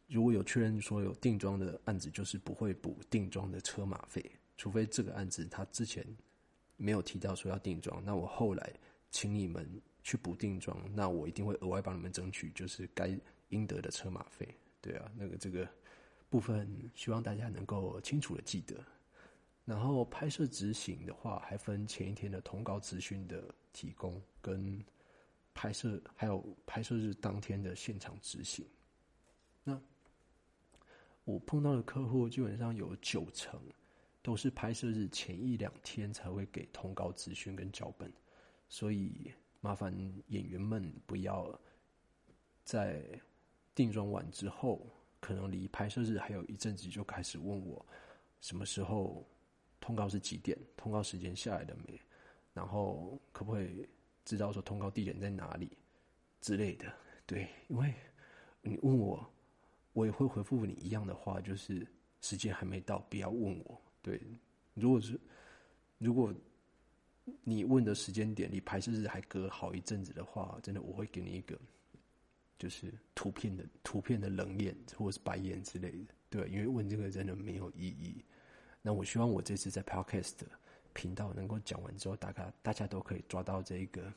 [0.09, 4.25] 如果有确认说有定妆的案子，就是不会补定妆的车马费，
[4.57, 6.07] 除非这个案子他之前
[6.77, 8.73] 没有提到说要定妆，那我后来
[9.11, 9.69] 请你们
[10.03, 14.55] 去补定妆，那我一定会额外帮你们争取，就是该应得的车马费。
[14.81, 15.69] 对啊，那个这个
[16.29, 18.77] 部分希望大家能够清楚的记得。
[19.65, 24.85] 然后拍摄执行的话，还分前一天的通告资讯的提供，跟
[25.55, 28.67] 拍摄还有拍摄日当天的现场执行。
[29.63, 29.81] 那
[31.25, 33.59] 我碰到的客户基本上有九成
[34.25, 38.11] 都是拍摄日前一两天才会给通告资讯跟脚本，
[38.71, 39.95] 所以麻烦
[40.29, 41.61] 演员们不要
[42.65, 43.05] 在
[43.75, 44.89] 定妆完之后，
[45.21, 47.85] 可能离拍摄日还有一阵子就开始问我
[48.41, 49.29] 什么时候
[49.79, 52.01] 通告是几点，通告时间下来了没，
[52.55, 53.87] 然后可不可以
[54.25, 55.77] 知道说通告地点在哪里
[56.41, 56.91] 之类的。
[57.27, 57.95] 对，因为
[58.63, 59.31] 你问我。
[59.93, 61.87] 我也会回复你一样的话，就是
[62.21, 63.81] 时间还没到，不要问我。
[64.05, 64.21] 对，
[64.75, 65.19] 如果是
[65.97, 66.31] 如果
[67.43, 71.59] 你问的时间点离拍摄日还隔好一阵子的话，真的我会给你一个
[72.59, 76.15] 就是图片的图片的冷眼或者是白眼之类的。
[76.29, 78.23] 对，因为问这个真的没有意义。
[78.83, 80.35] 那我希望我这次在 Podcast
[80.93, 84.13] 频道能够讲完之后，大家大家都可以抓到这一个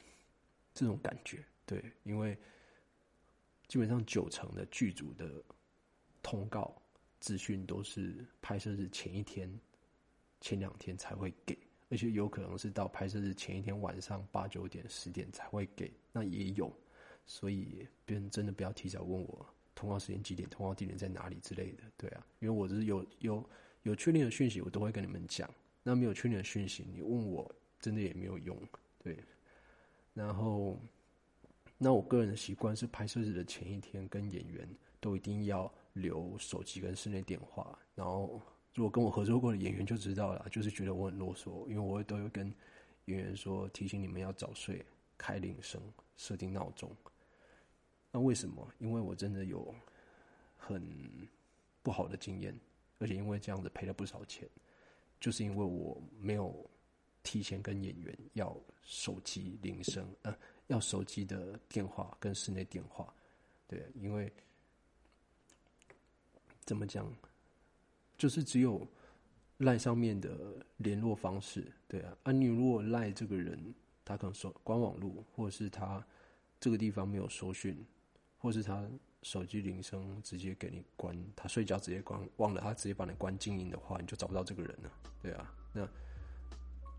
[0.73, 1.41] 这种感觉。
[1.65, 2.37] 对，因为
[3.67, 5.41] 基本上九成的剧组的。
[6.23, 6.75] 通告
[7.21, 9.49] 资讯都是拍摄日前一天、
[10.39, 11.57] 前两天才会给，
[11.89, 16.71] 而且有可能是到拍摄日前一天晚上八九点、十点才会给，那也有。
[17.25, 19.45] 所以别人真的不要提早问我
[19.75, 23.49] 通话时间几点、通话地点在哪里之类的，对啊，因为我是有有
[23.83, 25.49] 有确定的讯息，我都会跟你们讲。
[25.83, 28.57] 那没有确定的讯息，你问我真的也没有用，
[29.03, 29.17] 对。
[30.13, 30.79] 然后，
[31.77, 34.69] 那我个人的习惯是拍摄日的前一天跟演员
[34.99, 35.73] 都一定要。
[35.97, 38.39] 留手机跟室内电话，然后
[38.77, 42.45] 如果跟我合作过的演员就知道了，就是觉得我很啰嗦，因为我都有跟
[43.05, 44.85] 演员说提醒你们要早睡、
[45.17, 45.81] 开铃声、
[46.15, 46.95] 设定闹钟。
[48.11, 48.71] 那为什么？
[48.77, 49.73] 因为我真的有
[50.55, 50.79] 很
[51.81, 52.55] 不好的经验，
[52.99, 54.47] 而且因为这样子赔了不少钱，
[55.19, 56.63] 就是因为我没有
[57.23, 60.37] 提前跟演员要手机铃声，呃，
[60.67, 63.11] 要手机的电话跟室内电话，
[63.67, 64.31] 对，因为。
[66.63, 67.11] 怎么讲？
[68.17, 68.87] 就是只有
[69.59, 70.35] 赖上面的
[70.77, 72.17] 联络方式，对啊。
[72.23, 76.05] 啊，你如果赖这个人，他可能说关网络，或者是他
[76.59, 77.85] 这个地方没有收讯，
[78.37, 78.87] 或是他
[79.23, 85.53] 手机铃声直接给你关，他睡觉直接关，忘了他直接把你关静音的话，你就找不到这个人了，对啊。
[85.73, 85.87] 那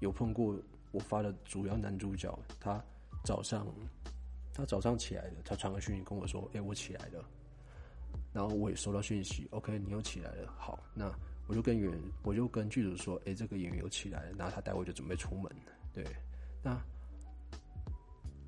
[0.00, 0.56] 有碰过
[0.90, 2.84] 我发的主要男主角，他
[3.24, 3.66] 早上
[4.52, 7.28] 他早上起来了，他传个讯息跟我说：“哎，我起来了。”
[8.38, 10.54] 然后我也收到讯息，OK，你又起来了。
[10.56, 11.12] 好，那
[11.48, 11.90] 我就跟演，
[12.22, 14.32] 我就跟剧组说，哎，这个演员又起来了。
[14.38, 15.50] 然后他待会就准备出门。
[15.92, 16.06] 对，
[16.62, 16.80] 那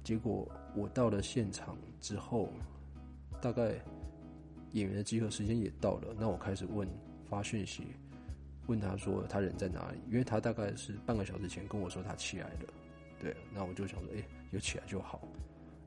[0.05, 2.53] 结果我到了现场之后，
[3.41, 3.75] 大概
[4.75, 6.15] 演员的集合时间也到了。
[6.17, 6.87] 那我开始问
[7.29, 7.83] 发讯息，
[8.69, 9.99] 问他说他人在哪里？
[10.07, 12.73] 因为他大概是半个小时前跟我说他起来了。
[13.19, 14.23] 对，那我就想说，哎，
[14.53, 15.27] 有起来就好。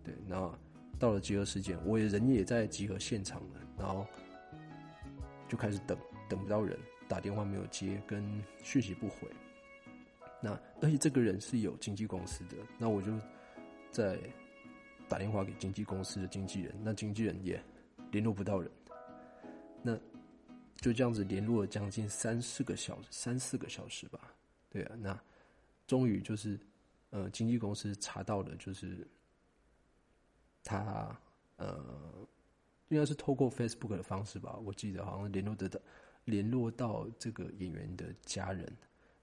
[0.04, 0.54] 对，那。
[1.00, 4.06] 到了集合时间，我也人也在集合现场了，然后
[5.50, 5.98] 就开始等，
[6.30, 6.80] 等不到人，
[7.10, 8.24] 打电话没有接，跟
[8.64, 9.28] 讯息不回。
[10.41, 13.12] 那而且这个人是有经纪公司的，那我就
[13.91, 14.18] 在
[15.10, 17.62] 打电话给经纪公司的经纪人，那经纪人也
[18.12, 18.72] 联络不到人，
[19.82, 19.98] 那
[20.76, 24.34] 就这样子联络了将近三四个小时，三四个小时吧。
[24.70, 25.20] 对啊，那
[25.86, 26.58] 终于就是
[27.10, 29.06] 呃，经纪公司查到了，就是。
[30.64, 31.16] 他
[31.57, 31.84] 呃，
[32.89, 35.80] 应该是透过 Facebook 的方式吧，我记得好像联络得到，
[36.26, 38.72] 联络到这个演员的家人，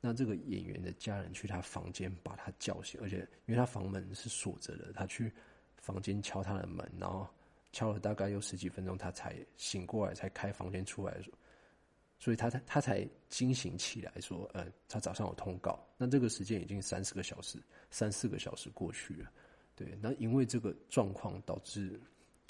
[0.00, 5.32] 那这个演员的家人去他房间把他叫醒，而且因为他房门是锁着的，他去
[5.76, 7.26] 房间敲他的门，然后
[7.72, 11.16] 敲了大概有十几分钟，他才醒过来，才开房间出来，
[12.18, 17.58] 所以他才他才惊醒起来，说，呃，他早上有通告，那这个时间已经三四个小时，
[17.90, 19.32] 三四个小时过去了，
[19.84, 21.98] 对，那因为这个状况导致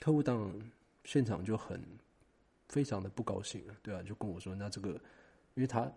[0.01, 0.73] 客户当然
[1.05, 1.81] 现场就很。
[2.73, 4.91] 非常的不高兴啊，对啊，就跟我说，那这个，
[5.55, 5.93] 因为他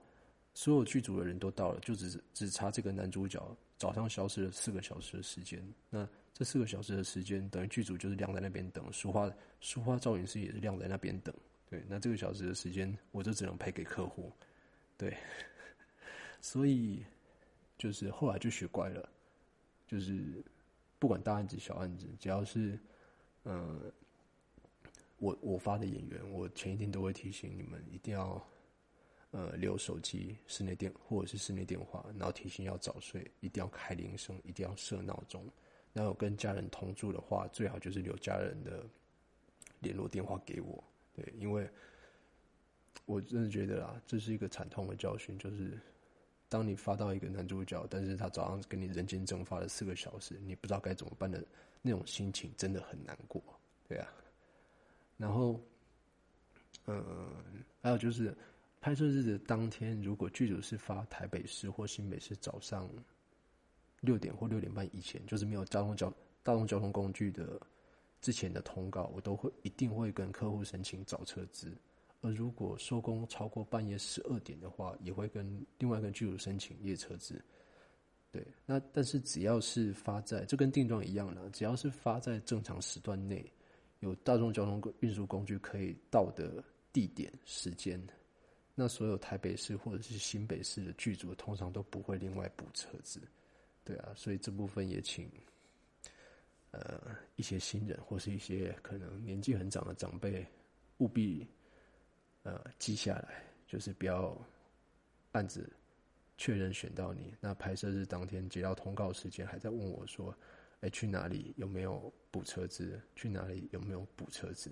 [0.55, 3.39] 所有剧组的人都到了，就只只差这个男主角
[3.77, 11.31] 早上消失了四个小时的时间，那这四个小时的时间等于剧组就是晾在那边等，书画书画造型师也是晾在那边等，
[11.69, 14.31] 对，那这个小时的时间我就只能赔给客户，
[14.97, 15.15] 对，
[16.41, 17.05] 所以
[17.77, 19.07] 就是后来就学乖了，
[19.85, 20.43] 就是
[21.03, 22.79] 不管大案子小案子，只要是
[23.43, 23.91] 嗯。
[25.17, 28.45] 我我发的演员，我前一天都会提醒你们一定要，
[29.31, 35.45] 呃，留手机室内电或者是室内电话，然后提醒要早睡，一定要开铃声，一定要设闹钟。
[35.93, 38.85] 然后跟家人同住的话，最好就是留家人的
[39.79, 40.83] 联络电话给我。
[41.15, 41.69] 对，因为
[43.05, 45.79] 我真的觉得啊，这是一个惨痛的教训，就是
[46.53, 51.43] 当你发到一个男主角，但是他早上跟你人间蒸发了四个小时，你不知道该怎么办的
[51.81, 53.41] 那种心情，真的很难过。
[53.89, 54.07] 对啊。
[55.17, 55.59] 然后，
[56.85, 57.03] 嗯，
[57.81, 58.37] 还有就是
[58.79, 62.87] 拍摄日的当天，如果剧组是发台北市或新北市早上
[64.01, 67.59] 六点或六点半以前，就是没有交通交大众交通工具的
[68.21, 71.75] 之前的通告，我都会一定会跟客户申请早车资。
[72.23, 77.39] 而如果收工超过半夜十二点的话，也会跟另外一个剧组申请夜车子。
[78.31, 83.45] 对，那但是只要是发在，这跟定妆一样的，只要是发在正常时段内。
[83.99, 86.61] 有大众交通运输工具可以到的
[86.91, 88.01] 地点、时间，
[88.75, 93.21] 那所有台北市或者是新北市的剧组通常都不会另外补车子，
[93.85, 95.31] 对啊，所以这部分也请，
[96.71, 100.45] 呃，一些新人或是一些可能年纪很长的长辈，
[100.97, 101.47] 务必
[102.43, 104.37] 呃记下来，就是不要
[105.33, 105.69] 案子
[106.37, 110.33] 确认选到你，那拍摄日当天接到通告时间，还在问我说。
[110.81, 112.99] 哎，去哪里有没有补车资？
[113.15, 114.69] 去哪里有没有补车资？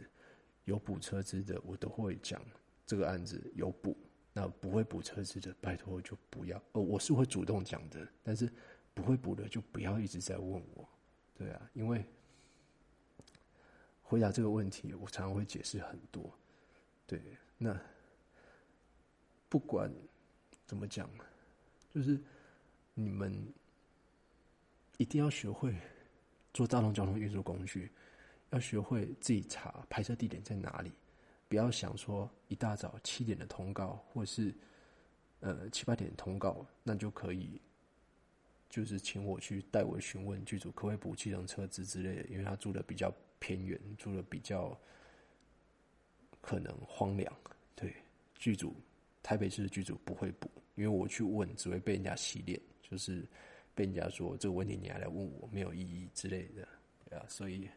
[0.65, 2.41] 有补车资的，我都会讲
[2.85, 3.95] 这个案子有补。
[4.33, 6.61] 那不会补车资的，拜托就不要。
[6.73, 8.51] 哦，我是会主动讲的，但是
[8.93, 10.85] 不会补的就不要一直在问我。
[11.33, 12.03] 对啊，因为
[14.01, 16.29] 回答这个问题，我常常会解释很多。
[17.07, 17.21] 对，
[17.63, 17.79] 那
[19.47, 19.93] 不管
[20.65, 21.07] 怎么讲，
[21.93, 22.19] 就是
[22.95, 23.31] 你们
[24.97, 25.75] 一定要学会。
[26.53, 27.89] 做大众交通运输工具，
[28.49, 30.91] 要学会自己查拍摄地点在哪里，
[31.47, 34.53] 不要想说一大早七点的通告，或是
[35.39, 37.61] 呃七八点的通告，那就可以，
[38.69, 43.09] 就是请我去代为询问剧组可不可以补计程车资之类的，因为他住的比较
[43.39, 44.77] 偏远，住的比较
[46.41, 47.31] 可能荒凉。
[47.75, 47.93] 对，
[48.35, 48.75] 剧组
[49.23, 53.25] 台北市的剧组不会补，因为我去问只会被人家洗脸，就是。
[53.73, 56.67] 被人家说这个问题你还来问我没有意义之类的，
[57.09, 57.69] 对啊，所以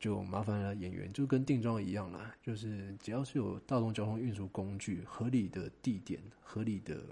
[0.00, 7.04] 就麻烦了演员，就跟定妆一样啦，就是只要是有大众交通运输工具、合理的地点、合理的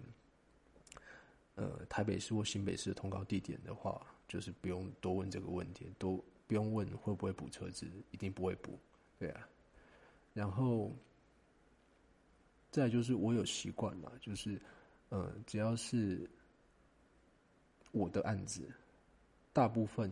[1.56, 8.78] 呃台北市或新北市的通告地点的话，就是不用多问这个问题，都不用问会不会补车子，一定不会补，
[9.18, 9.46] 对啊。
[10.32, 10.94] 然后
[12.70, 14.60] 再就是我有习惯了，就是
[15.08, 16.28] 呃只要是。
[17.92, 18.70] 我的案子，
[19.52, 20.08] 大部分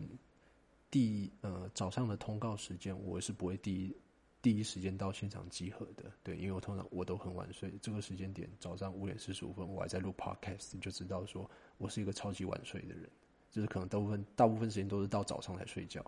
[0.91, 3.95] 第呃早上的通告时间，我是不会第一
[4.41, 6.11] 第一时间到现场集合的。
[6.21, 13.09] 对，因为我通常我都很晚睡，这个时间点早上五点四十五分，我还在录 podcast，就知道说我是一个超级晚睡的人，
[13.49, 16.03] 就是可能大部分大部分时间都是到早上才睡觉。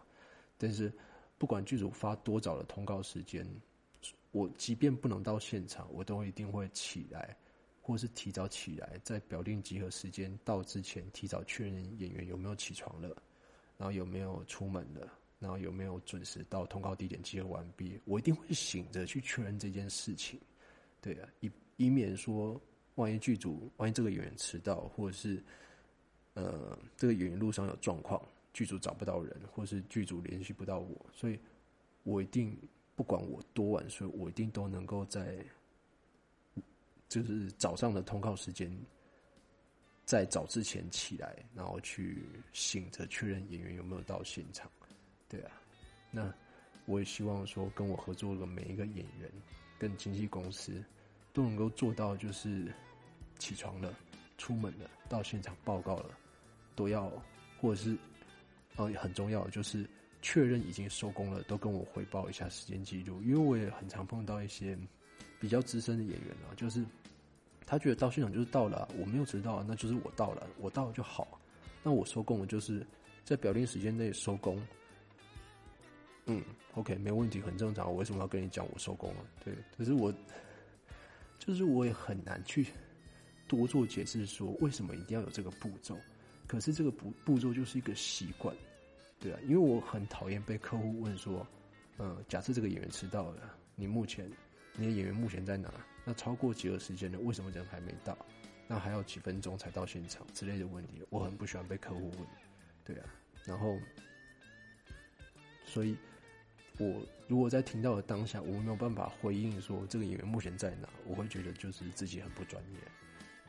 [0.58, 0.92] 但是
[1.38, 3.48] 不管剧组发多早的通告时间，
[4.32, 7.36] 我即便不能到现场，我都一定会起来。
[7.84, 13.10] 或是提早起来，在表定集合时间到之前，提早确认演员有没有起床了，
[13.76, 18.00] 然后有没有出门了，然后有没有准时到通告地点集合完毕。
[18.06, 20.40] 我一定会醒着去确认这件事情，
[21.02, 22.62] 对啊，以以免说
[22.96, 25.44] 万一剧组万一这个演员迟到，或者是
[26.36, 28.24] 呃这个演员路上有状况，
[28.54, 31.40] 剧组找不到人，或是剧组联系不到我，所以
[32.04, 32.56] 我一定
[33.02, 35.44] 不管我多晚睡，我一定都能够在。
[37.10, 38.72] 就是早上的通告时间，
[40.06, 42.24] 在早之前起来，然后去
[42.54, 44.70] 醒着确认演员有没有到现场。
[45.28, 45.52] 对啊，
[46.12, 46.32] 那
[46.86, 49.32] 我也希望说，跟我合作的每一个演员
[49.80, 50.72] 跟经纪公司，
[51.34, 52.72] 都能够做到，就是
[53.40, 53.92] 起床了、
[54.38, 56.16] 出门了、到现场报告了，
[56.76, 57.12] 都要，
[57.60, 57.98] 或者是，
[58.76, 59.90] 呃，很重要就是
[60.22, 63.22] 确认已经收工了，都跟我汇报一下时间记录。
[63.22, 64.78] 因为我也很常碰到一些
[65.40, 66.86] 比较资深的演员啊，就是
[67.66, 71.40] 他觉得到现场就是到了，我没有迟到，啊那就是我到了，我到了就好。
[71.84, 72.86] 那我收工，我就是
[73.24, 74.62] 在表定时间内收工。
[76.28, 76.44] 嗯
[76.76, 77.90] ，OK，没问题，很正常。
[77.90, 79.26] 我为什么要跟你讲我收工了？
[79.44, 80.14] 对，可是我
[81.40, 82.68] 就是我也很难去
[83.48, 85.98] 多做解释，说为什么一定要有这个步骤。
[86.46, 88.56] 可是这个步步骤就是一个习惯，
[89.22, 91.48] 对啊，因为我很讨厌被客户问说，
[92.00, 94.30] 嗯，假设这个演员迟到了，你目前
[94.76, 95.72] 你的演员目前在哪？
[96.04, 98.18] 那超过几个时间了，为什么人还没到？
[98.68, 102.28] 那还有几分钟才到现场之类的问题，我很不喜欢被客户问，
[102.84, 103.06] 对啊，
[103.46, 103.78] 然后
[105.64, 105.96] 所以。
[106.78, 112.80] 我如果在听到的当下，我没有办法回应说这个演员目前在哪，我会觉得就是自己很不专业，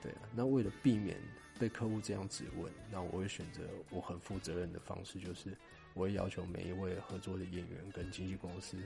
[0.02, 0.28] 对啊。
[0.34, 1.16] 那为了避免
[1.58, 5.56] 被客户这样质问，那我会选择我很负责任的方式，就是
[5.94, 8.76] 我会要求每一位合作的演员跟经纪公司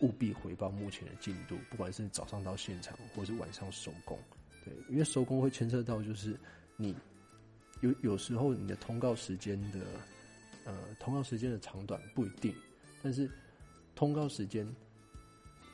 [0.00, 4.18] 务必回报目前的进度，不管是早上到现场，或是晚上收工，
[4.64, 6.38] 对，因为收工会牵涉到就是
[6.76, 6.94] 你
[7.80, 9.80] 有有时候你的通告时间的
[10.64, 12.54] 呃通告时间的长短不一定，
[13.02, 13.30] 但是。
[13.94, 14.66] 通告时间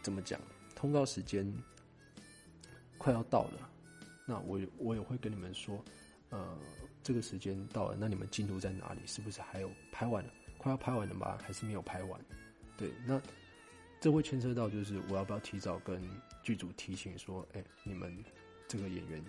[0.03, 0.41] 怎么讲？
[0.75, 1.51] 通告时间
[2.99, 3.71] 快要到了，
[4.29, 5.83] 那我我也会跟你们说，
[6.29, 6.59] 呃，
[7.03, 9.01] 这个时间到了，那你们进度在哪里？
[9.07, 10.31] 是不是还有拍完了？
[10.59, 11.39] 快要拍完了吗？
[11.43, 12.21] 还是没有拍完？
[12.77, 13.19] 对，那
[13.99, 16.03] 这会牵涉到就是我要不要提早跟
[16.43, 18.23] 剧组提醒说，哎，你们
[18.69, 19.25] 这个演员，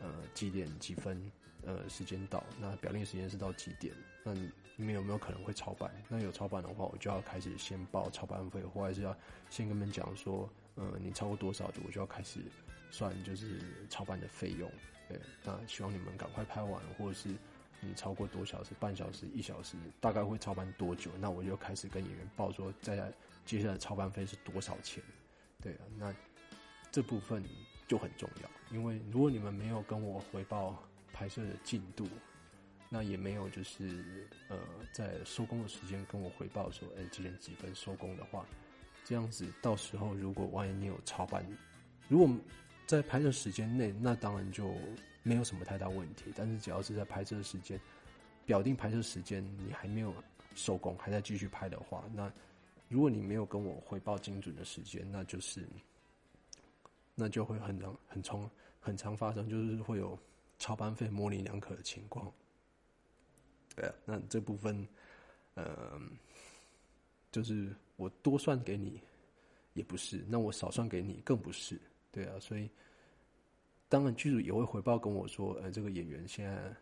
[0.00, 1.30] 呃，几点几分？
[1.64, 3.94] 呃，时间到，那表定时间是到几点？
[4.24, 5.88] 那你们有没有可能会超班？
[6.08, 9.16] 那有超班的话，我就要开始先报超班费，或者是要
[9.48, 12.40] 先跟你们讲说，呃，你超过多少，我就要开始
[12.92, 13.58] 算就是
[13.90, 14.70] 超班的费用。
[15.08, 17.28] 对，那希望你们赶快拍完，或者是
[17.80, 21.10] 你超过多小时，半小时、一小时，大概会超班多久？
[21.18, 23.12] 那我就开始跟演员报说，在
[23.44, 25.02] 接下来超班费是多少钱？
[25.60, 26.14] 对，那
[26.92, 27.42] 这部分
[27.88, 30.80] 就很重要，因为如果你们没有跟我回报。
[31.14, 32.08] 拍摄的进度，
[32.88, 34.56] 那也没有就是呃，
[34.92, 38.46] 在收工的时间跟我回报说，哎，几点几分收工的话，
[39.04, 41.46] 这样子到时候如果万一你有超班，
[42.08, 42.34] 如果
[43.00, 44.74] 在拍摄时间内，那当然就
[45.22, 46.32] 没有什么太大问题。
[46.36, 47.80] 但是只要是在拍摄时间，
[48.44, 50.14] 表定拍摄时间你还没有
[50.54, 52.32] 收工，还在继续拍的话，那
[52.88, 55.66] 如果你没有跟我回报精准的时间，那就是
[57.14, 60.18] 那就会很常很常很常发生，就是会有。
[60.58, 62.32] 超班费模棱两可的情况，
[63.74, 64.86] 对，那这部分，
[65.54, 66.00] 呃，
[67.32, 69.00] 就是我多算给你
[69.74, 71.80] 也不是，那我少算给你更不是，
[72.12, 72.70] 对啊，所以
[73.88, 76.72] 当然剧组也会回报跟我说，呃，这个演员现在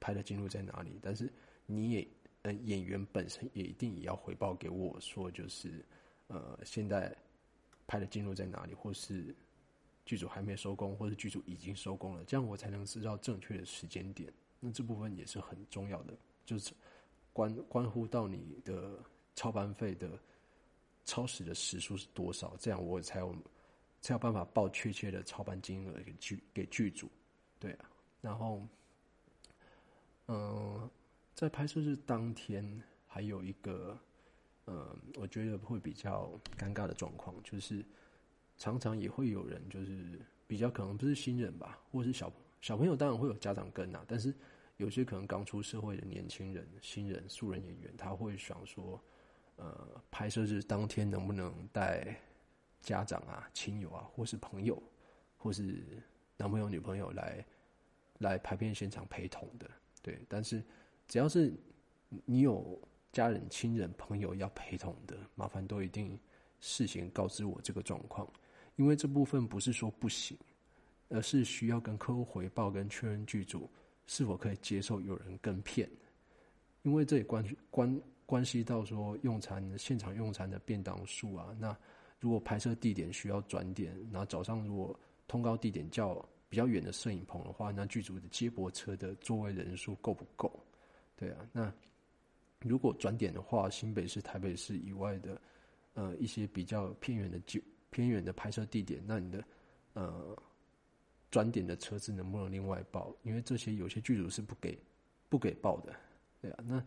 [0.00, 0.98] 拍的进度在哪里？
[1.02, 1.30] 但是
[1.66, 2.08] 你也，
[2.42, 5.84] 呃，演员本身也一定也要回报给我说，就是
[6.28, 7.14] 呃，现在
[7.86, 9.34] 拍的进度在哪里，或是。
[10.06, 14.32] 剧组还没收工，或者剧组已经收工了，这样我才能知道正确的时间点。
[14.58, 16.72] 那这部分也是很重要的，就是
[17.32, 18.98] 关关乎到你的
[19.36, 20.18] 超班费的
[21.04, 23.32] 超时的时数是多少，这样我才有
[24.00, 27.10] 才有办法报确切的超班金额给剧给剧组。
[27.58, 27.90] 对啊，
[28.20, 28.66] 然后，
[30.28, 30.90] 嗯，
[31.34, 33.98] 在拍摄日当天还有一个，
[34.66, 37.84] 嗯，我觉得会比较尴尬的状况就是。
[38.62, 42.30] 常常也会有人，就是比较可能不是新人吧，或是小
[42.60, 44.04] 小朋友，当然会有家长跟啊。
[44.06, 44.34] 但是
[44.76, 49.02] 有些可能刚出社会的年轻人、新人、素人演员，他会想说，
[49.56, 52.14] 呃，拍摄日当天能不能带
[52.82, 54.82] 家长啊、亲友啊，或是朋友，
[55.36, 55.84] 或是
[56.36, 57.44] 男朋友、女朋友来
[58.18, 59.70] 来排片现场陪同的？
[60.02, 60.62] 对，但是
[61.06, 61.52] 只要是
[62.24, 62.80] 你有
[63.12, 66.18] 家人、亲人、朋友要陪同的，麻烦都一定
[66.60, 68.26] 事先告知我这个状况。
[68.76, 70.38] 因为这部分不是说不行，
[71.10, 73.68] 而是需要跟客户回报跟确认剧组
[74.06, 75.90] 是否可以接受有人跟片，
[76.82, 81.54] 因为这也关关关系到说用餐现场用餐的便当数啊。
[81.58, 81.76] 那
[82.20, 90.52] 如果拍摄地点需要转点，然后早上如果通告地点较比较远的摄影棚的话，那剧组的接驳车的座位人数够不够？
[91.16, 91.72] 对啊，那
[92.60, 95.40] 如果转点的话，新北市、台北市以外的
[95.94, 97.60] 呃一些比较偏远的就。
[97.92, 99.44] 偏远的拍摄地点，那你的
[99.94, 100.40] 呃
[101.28, 103.12] 转点的车子能不能另外报？
[103.24, 104.78] 因为这些有些剧组是不给
[105.28, 105.92] 不给报的，
[106.40, 106.64] 对啊。
[106.64, 106.80] 那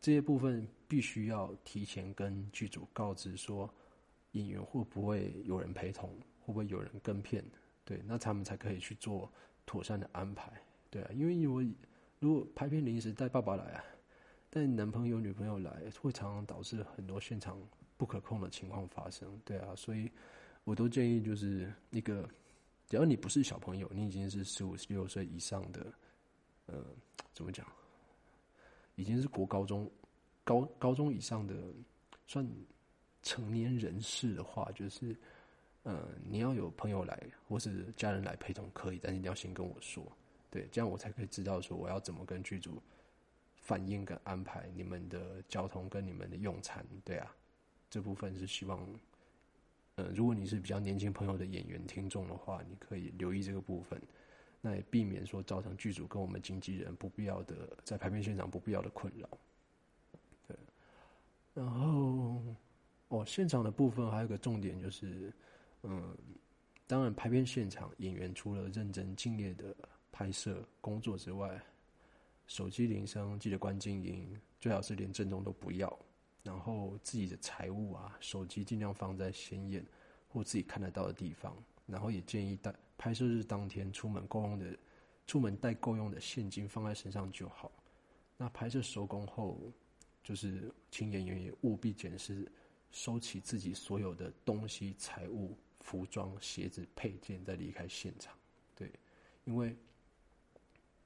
[0.00, 3.68] 这些部分必须要提前跟剧组告知说，
[4.34, 6.10] 演员会不会有人陪同，
[6.40, 7.44] 会不会有人跟片，
[7.84, 9.32] 对，那他们才可以去做
[9.64, 10.52] 妥善的安排，
[10.90, 11.64] 对啊，因为如果
[12.18, 13.84] 如果拍片临时带爸爸来啊，
[14.50, 15.70] 带男朋友女朋友来，
[16.00, 17.56] 会常常导致很多现场
[17.96, 20.10] 不可控的情况发生，对啊，所以
[20.64, 22.28] 我都建议就是那个，
[22.88, 25.92] 只要你不是小朋友，你已经是十五十六岁以上的，
[26.66, 26.84] 呃，
[27.32, 27.64] 怎么讲，
[28.96, 29.88] 已经是国高中
[30.42, 31.54] 高高中以上的
[32.26, 32.44] 算。
[33.24, 35.16] 成年人士的话，就是，
[35.82, 37.18] 呃，你要有朋友来
[37.48, 40.06] 或是家人来陪同可以，但是你要先跟我说，
[40.50, 42.80] 对，这样我才可以知道说我要怎么跟剧组
[43.56, 47.34] 反映跟安排你们的交通跟你们的用餐，对啊，
[47.88, 48.86] 这部分是希望，
[49.96, 53.98] 呃，如果你是比较年轻朋友的演员听众的话，你可以留意这个部分，
[54.60, 59.26] 那也避免说造成剧组跟我们经纪人不必要的在排片现场不必要的困扰，
[60.46, 60.54] 对，
[61.54, 62.42] 然后。
[63.14, 65.32] 哦，现场的部分还有个重点就是，
[65.84, 66.16] 嗯，
[66.84, 69.74] 当然拍片现场演员除了认真敬业的
[70.10, 71.62] 拍摄工作之外，
[72.48, 75.96] 手机铃声记得关静音，最好是连震动都不要。
[76.42, 79.86] 然后自己的财物啊，手机尽量放在显眼
[80.28, 81.56] 或自己看得到的地方。
[81.86, 84.76] 然后也建议带拍摄日当天出门够用的，
[85.26, 87.70] 出门带够用的现金放在身上就好。
[88.36, 89.56] 那拍摄收工后，
[90.24, 92.50] 就是请演员也务必检视。
[92.94, 98.32] 收起自己所有的东西、财物、服装、鞋子、配件，再离开现场。
[98.76, 98.88] 对，
[99.44, 99.74] 因为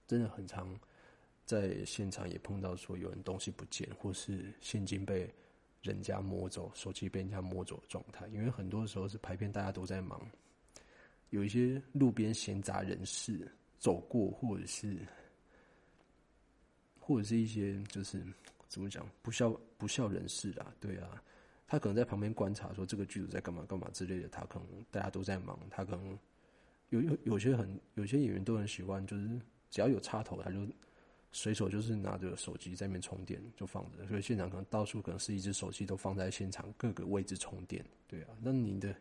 [0.07, 0.78] 真的很常
[1.47, 5.32] 在现场也碰到说有人东西不见，或是现金被
[5.80, 8.26] 人家摸走，手机被人家摸走的状态。
[8.28, 10.30] 因为很多时候是拍片，大家都在忙，
[11.30, 14.99] 有一些路边闲杂人士走过，或者是
[17.01, 18.22] 或者是一些就是
[18.68, 21.24] 怎么讲不孝不孝人士啊，对啊。
[21.71, 24.29] 他可能在旁边观察，说这个剧组在干嘛干嘛之类的。
[24.31, 26.19] 他可能大家都在忙，他可能
[26.89, 29.29] 有有有些很有些演员都很喜欢，就是
[29.69, 30.66] 只要有插头，他就
[31.31, 34.07] 随手就是拿着手机在那边充电就放着。
[34.07, 37.85] 所以现场可能到处可能是一只手机都放在现场各个位置充电。
[38.07, 38.97] 对啊，那你的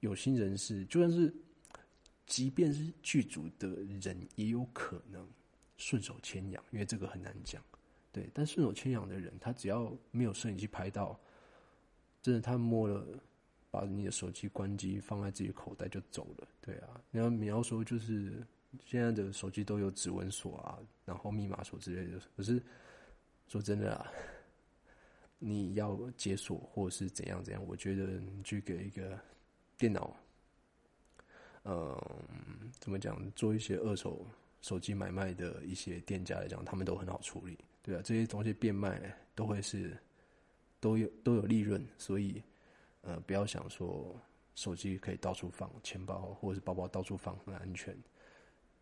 [0.00, 1.30] 有心人士，就算是
[2.24, 5.28] 即便是剧组的人，也有可能
[5.76, 7.62] 顺手牵羊，因为这个很难讲。
[8.10, 11.20] 对，但顺手牵羊的人，他只要没有摄影机拍到。
[12.26, 13.06] 真的，他摸了，
[13.70, 16.48] 把你的手机关机，放在自己口袋就走了。
[16.60, 18.44] 对啊，你要你要说就是
[18.84, 22.20] 现在的手机都有指纹锁啊，然后密码锁之类的。
[22.36, 22.60] 可是
[23.46, 24.10] 说真的啊，
[25.38, 29.16] 你要解锁或是怎样怎样，我觉得你去给一个
[29.78, 30.16] 电脑，
[31.62, 31.96] 嗯，
[32.80, 34.26] 怎么讲，做一些二手
[34.62, 37.56] 手机买卖的一些店家来讲，他们都很好处理。
[37.84, 39.96] 对啊，这些东西变卖都会是。
[40.80, 42.42] 都有都有利润，所以，
[43.00, 44.14] 呃，不要想说
[44.54, 47.96] 手机可以到处放，钱包或者是包包到处放很安全，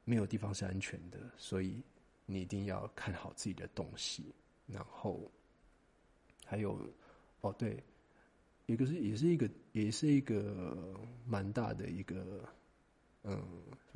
[0.05, 1.83] 没有地方是安全的，所以
[2.27, 4.35] 你一定要看好自己的东西。
[4.67, 5.31] 然后，
[6.45, 6.79] 还有，
[7.41, 7.83] 哦对，
[8.67, 12.49] 一个是也是一个也是一个蛮大的一个，
[13.23, 13.43] 嗯，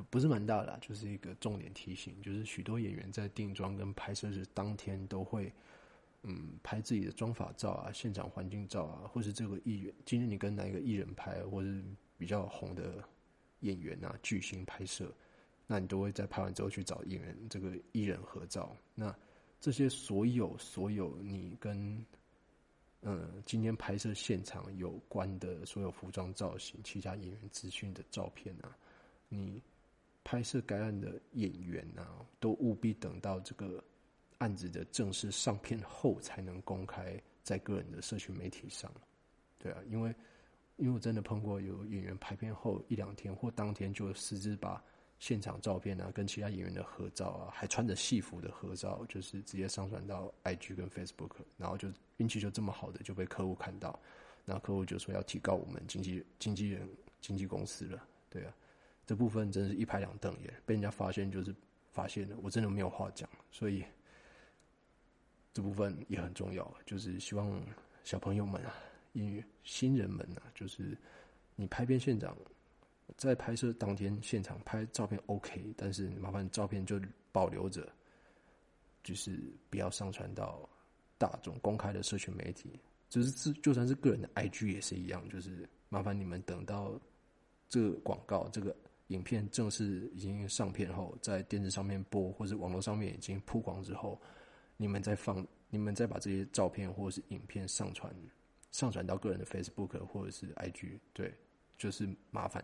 [0.09, 5.51] 不是蛮大的，就是一个重点提醒，就是许多演员在定妆跟拍摄日当天都会。
[6.23, 11.81] 嗯，拍自己的妆法照啊，现场环境照啊，或是这个艺人，今天你跟哪一个艺人拍，或是
[12.17, 13.01] 比较红的
[13.61, 15.13] 演员啊、巨星拍摄，
[15.65, 18.75] 那你都会在拍完之后去找演员这个艺人合照。
[18.93, 19.15] 那
[19.61, 22.05] 这些所有所有你跟
[23.01, 28.75] 嗯今天拍摄现场有关的所有服装造型、其他演员资讯的照片啊，
[29.29, 29.63] 你
[30.25, 33.81] 拍摄该案的演员啊，都务必等到这个。
[34.39, 38.91] 案子的正式上片后才能公开在个人的社群媒体上，
[39.57, 40.13] 对啊，因为
[40.77, 44.81] 因为我真的碰过有演员拍片后一两天或当天就私自把
[45.19, 53.99] 现场照片啊跟其他演员的合照啊，还穿着戏服的合照，就是直接上传到 IG 跟 Facebook，然后就运气就这么好的就被客户看到，
[54.45, 58.53] 然后客户就说要提高我们经纪经纪人经纪公司了，对啊，
[59.05, 61.53] 这部分真是一拍两瞪眼，被人家发现就是
[61.91, 63.83] 发现了，我真的没有话讲，所以。
[65.51, 67.59] 这部分也很重要，就是希望
[68.03, 68.73] 小朋友们啊，
[69.13, 70.95] 因为新人们啊，就是
[71.55, 72.37] 你拍片现场，
[73.17, 77.91] 在拍摄当天现场拍照片 OK，但是麻烦照片就保留着，
[79.03, 79.39] 就是
[79.71, 80.69] 不要上传到
[81.17, 82.79] 大众公开的社群媒体，
[83.09, 86.97] 就是自就算是个人的 IG 也是一样，就是麻烦你们等到
[87.67, 88.73] 这个广告、这个
[89.07, 94.21] 影片正式已经上片后，在电视上面播或者网络上面已经曝光之后。
[94.81, 98.15] 你们再放，你们再把这些照片或者是影片上传，
[98.71, 101.35] 上传到个人的 Facebook 或者是 IG，对，
[101.77, 102.63] 就是麻烦，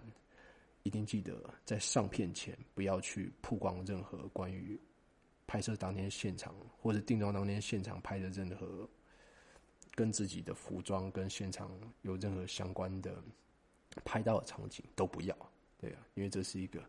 [0.84, 4.80] 一定记得在上片前不要去曝光任何关于
[5.46, 8.90] 拍摄当天现场或者定妆当天现场拍的任何
[9.94, 11.70] 跟自己的服装跟现场
[12.04, 13.22] 有任何相关的
[14.06, 15.36] 拍到的场景都不要，
[15.78, 16.82] 对啊，因为这是一个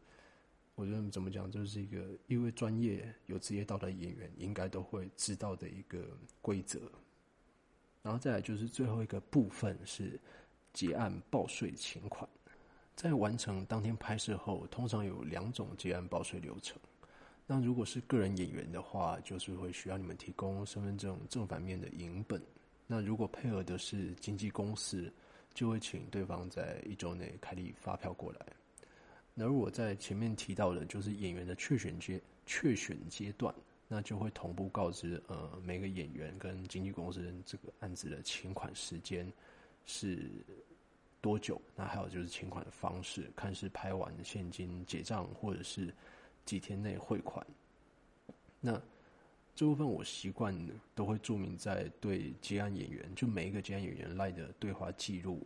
[0.77, 6.07] 我觉得怎么讲，就是一个因为专业有职业道德演员应该都会知道的一个
[6.41, 6.81] 规则。
[8.03, 10.21] 然后再来就是最后一个部分是
[10.73, 12.29] 结案报税请款。
[12.95, 16.79] 在完成当天拍摄后，通常有两种结案报税流程。
[17.47, 22.41] 那如果是个人演员的话，就是会需要你们提供身份证正反面的影本。
[22.87, 25.13] 那如果配合的是经纪公司，
[25.55, 28.47] 就会请对方在一周内开立发票过来。
[29.39, 33.55] 那如果在前面提到的，就是演员的确选阶确选阶段，
[33.87, 39.33] 那就会同步告知呃每个演员跟经纪公司这个案子的请款时间
[39.85, 40.29] 是。
[41.23, 41.61] 多久？
[41.75, 45.93] 那还有就是请款的方式，看是拍完现金结账，或者是
[46.45, 47.45] 几天内汇款。
[48.61, 48.81] 那
[49.53, 50.57] 这部分我习惯
[50.95, 55.45] 都会注明在对结案演员，就每一个结案演员赖的对话记录，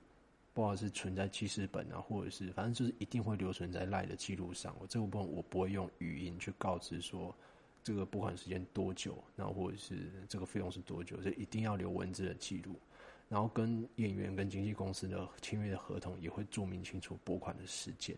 [0.60, 4.76] 不管是存在记事本啊，或者是反正就是一定会留存在赖的记录上。
[4.78, 7.34] 我这部分我不会用语音去告知说
[7.82, 12.78] 这个拨款时间多久，那或者是这个费用是多久，这一定要留文字的记录。
[13.26, 18.14] 然后跟演员跟经纪公司的签约的合同也会注明清楚拨款的时间，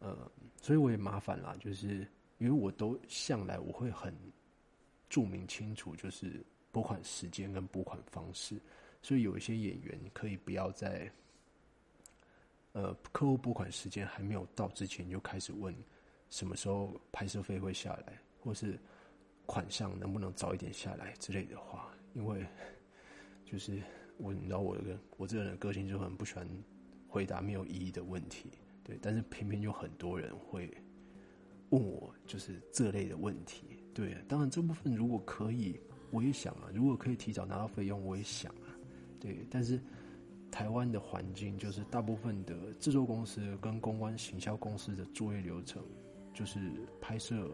[0.00, 0.30] 呃，
[0.60, 4.14] 所以我也麻烦啦，就是因为我都向来我会很
[5.08, 8.60] 注明清楚，就是拨款时间跟拨款方式，
[9.00, 11.10] 所以有一些演员可以不要在，
[12.76, 15.74] 呃，客户拨款时间还没有到之前就开始问
[16.28, 18.78] 什么时候拍摄费会下来，或是
[19.46, 22.46] 款项能不能早一点下来之类的话，因为
[23.44, 23.80] 就是。
[24.18, 26.48] 我你知道我这个我这个人个性就很不喜欢
[27.06, 28.50] 回答没有意义的问题，
[28.82, 30.74] 对，但是偏偏有很多人会
[31.68, 35.78] 问我就是这类的问题，对，当然这部分如果可以，
[36.10, 38.72] 我也想啊，如果可以提早拿到费用，我也想啊，
[39.20, 39.78] 对，但是
[40.56, 45.82] 台湾的环境就是大部分的制作公司跟公关行销公司的作业流程，
[46.32, 46.58] 就是
[46.98, 47.46] 拍摄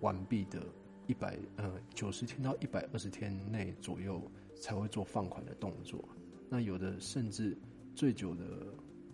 [0.00, 0.62] 完毕的
[1.06, 4.18] 一百呃九十天到一百二十天内左右。
[4.54, 6.08] 才会做放款的动作，
[6.48, 7.58] 那有的甚至
[7.96, 8.44] 最久的，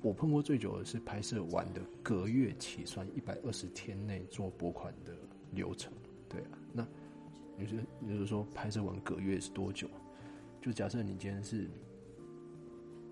[0.03, 5.17] 我碰过最久的是拍摄完的隔月起算一百二十天内做拨款的
[5.53, 5.91] 流程，
[6.29, 6.87] 对啊，那
[7.57, 9.89] 你是你是说拍摄完隔月是多久？
[10.61, 11.71] 就假设你今天是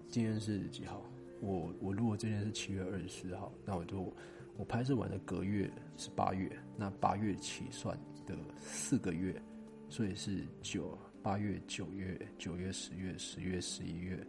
[0.09, 1.03] 今天是几号？
[1.41, 4.13] 我我如果这天是七月二十四号，那我就
[4.57, 9.41] 我拍摄完的隔月是八月，那八月起算的四个月，
[9.89, 10.97] 所以是九。
[11.23, 14.25] 八月、九月、九月、十月、十月、十一月，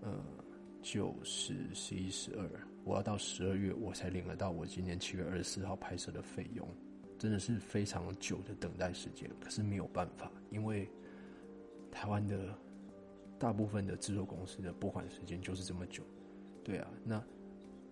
[0.00, 0.20] 呃，
[0.82, 2.44] 九、十、十一、十二，
[2.82, 6.68] 我要到十二月我才领得到我今年七月二十四号拍摄的费用，
[7.20, 9.30] 真的是非常久的等待时间。
[9.40, 10.90] 可是没有办法，因为
[11.92, 12.52] 台湾的
[13.38, 16.02] 大部分的制作公司的拨款时间就是这么久。
[16.64, 17.22] 对啊，那。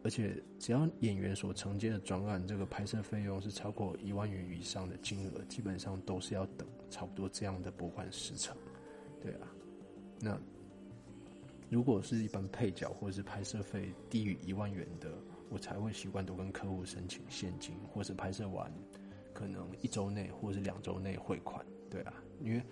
[0.05, 8.57] 而且，只要演员所承接的专案，这个拍摄费用是超过一万元以上的金额，基本上都是要等差不多这样的拨款时长。
[9.21, 9.53] 对啊，
[10.21, 10.39] 那
[11.69, 15.11] 如果是一般配角或者是拍摄费低于一万元的，
[15.51, 18.73] 我才会习惯都跟客户申请现金，或是拍摄完
[19.35, 21.67] 可能一周内或是两周内汇款。
[21.91, 22.63] 对啊，因为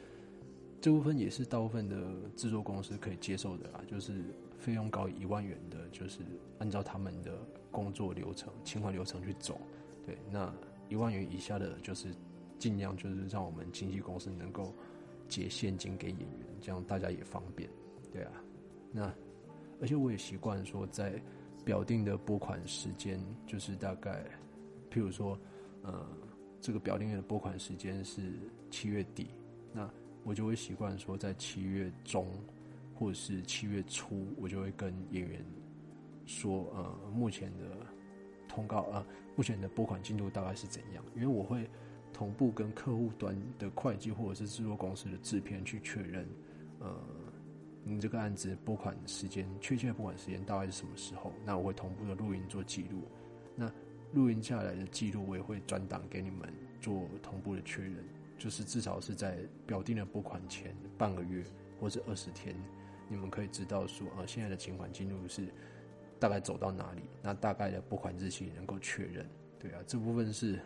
[0.84, 1.96] 这部分也是大部分的
[2.36, 4.22] 制作公司可以接受的啦，就是。
[4.58, 6.20] 费用高一万元的，就是
[6.58, 7.36] 按照他们的
[7.70, 9.60] 工作流程、清款流程去走。
[10.06, 10.50] 对，那
[10.88, 12.08] 一万元以下的，就是
[12.58, 14.72] 尽量就是让我们经纪公司能够
[15.28, 17.68] 结现金给演员，这样大家也方便。
[18.10, 18.32] 对啊，
[18.90, 19.14] 那
[19.82, 21.22] 而且我也习惯说，在
[21.62, 24.24] 表定的拨款时间，就是大概，
[24.90, 25.38] 譬如说，
[25.82, 26.06] 呃，
[26.58, 28.32] 这个表定的拨款时间是
[28.70, 29.28] 七月底，
[29.74, 29.86] 那
[30.24, 32.26] 我就会习惯说在七月中。
[32.96, 35.44] 或者是七月初，我就会跟演员
[36.26, 37.84] 说，呃，目前的
[38.46, 39.04] 通告，呃，
[39.34, 41.04] 目前的拨款进度大概是怎样？
[41.16, 41.68] 因为我会
[42.12, 46.24] 同步跟客户端的会计或者是制作公司的制片去确认，
[46.78, 46.96] 呃，
[47.82, 51.32] 你这个案子拨款时间确切拨款时间大概是什么时候？
[51.44, 53.02] 那我会同步的录音做记录，
[53.56, 53.68] 那
[54.12, 56.48] 录音下来的记录我也会转档给你们
[56.80, 57.96] 做同步的确认，
[58.44, 61.42] 就是至少是在表定的拨款前半个月
[61.80, 62.54] 或者二十天。
[63.08, 65.48] 你们可以知道说，呃，现在的请款进度是
[66.20, 67.00] 大概走到哪里？
[67.22, 69.26] 那大概的拨款日期能够确认，
[69.58, 70.60] 对啊，这部分是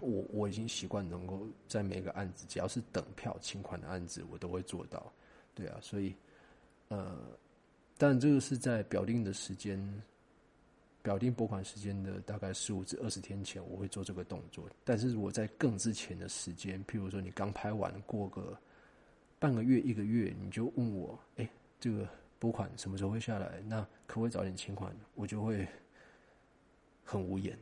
[0.00, 5.12] 我我已经习惯能够在每个案子，只要是等票请款的案子，我都会做到，
[5.54, 6.12] 对啊，所以
[6.88, 7.16] 呃，
[7.96, 9.78] 但这个是在表定的时间
[11.04, 14.64] 表定拨款时间的大概十五至二十天前，我会做这个动作。
[14.84, 18.58] 但是我在更之前的时间，譬如说你刚拍完过个
[19.38, 21.46] 半个月、一个月，你就问我，哎，
[21.78, 23.60] 这个拨款什么时候会下来？
[23.66, 24.96] 那可不可以早点清款？
[25.14, 25.68] 我就会
[27.04, 27.54] 很无言。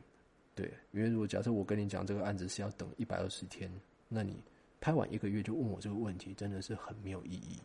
[0.55, 3.69] 对，因为如果假设我跟你讲这个案子是要等一百二十天，
[4.07, 4.41] 那你
[4.79, 7.59] 拍完一个月就问我这个问题，真的是很没有意义。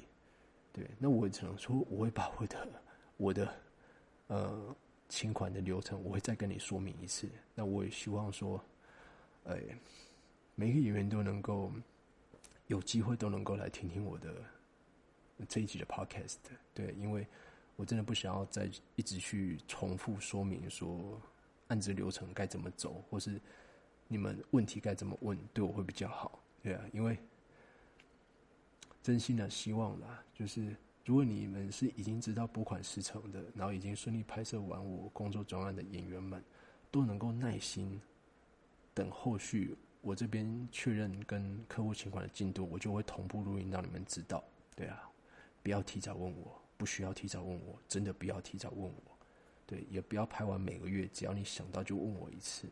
[0.73, 2.69] 对，那我只能说我会把我的
[3.17, 3.55] 我的
[4.27, 4.77] 呃
[5.09, 7.29] 请款的流程，我会再跟你说明一次。
[7.55, 8.63] 那我也希望说，
[9.45, 9.61] 哎，
[10.55, 11.73] 每个演员都能够
[12.67, 14.35] 有机会都能够来听听我的
[15.49, 16.37] 这一集的 podcast。
[16.75, 17.27] 对，因为
[17.77, 21.21] 我真的不想要再一直去重复说明说。
[21.69, 23.39] 案子流程该怎么走，或是
[24.07, 27.19] 你们问题该怎么问，对我会比较好，对啊，因为
[29.03, 30.75] 真心的希望啦，就是
[31.09, 36.45] 如果你们是已经知道拨款时程的，然后已经顺利拍摄完我工作专案的演员们，
[36.91, 37.99] 都能够耐心
[38.93, 44.45] 等后续我这边确认跟客户情况的进度，我就会同步录音让你们知道，
[44.77, 45.11] 对啊，
[45.63, 49.19] 不要提早问我，不需要提早问我，真的不要提早问我。
[49.65, 52.69] 对，也不要拍完每个月，只要你想到就问我一次，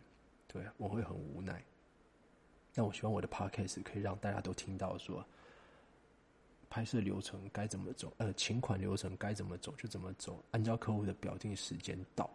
[0.46, 1.64] 对，我会很无奈。
[2.74, 5.26] 但我希望我的 podcast 可以让大家都听到说，
[6.76, 12.28] 拍摄流程该怎么走，呃，请款流程该怎么走就怎么走，按照客户的表定时间到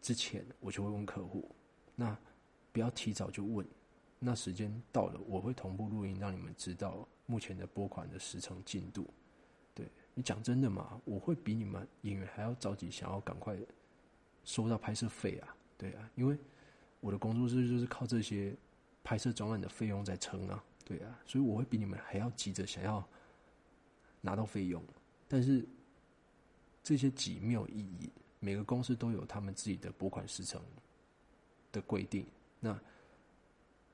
[0.00, 1.50] 之前，我就会问客户，
[1.96, 2.16] 那
[2.70, 3.66] 不要提早就问，
[4.20, 9.12] 那时间到了，我会同步录音，让你们知道目前的拨款的时程进度。
[9.74, 9.84] 对
[10.14, 11.00] 你讲真的嘛？
[11.04, 13.58] 我会比你们演员还要着急，想要赶快
[14.44, 15.56] 收到拍摄费啊！
[15.76, 16.38] 对啊，因为
[17.00, 18.54] 我的工作室就是靠这些
[19.02, 20.62] 拍摄专案的费用在撑啊！
[20.84, 23.06] 对啊，所以我会比你们还要急着想要
[24.20, 24.82] 拿到费用。
[25.28, 25.64] 但是
[26.82, 28.10] 这些急没有意义，
[28.40, 30.60] 每个公司都有他们自己的拨款时程
[31.70, 32.26] 的规定。
[32.60, 32.78] 那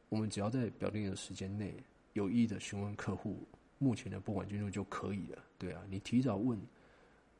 [0.09, 1.74] 我们只要在表定的时间内
[2.14, 3.47] 有意的询问客户。
[3.80, 6.61] 目前的拨款进度就可以了，对啊，你提早问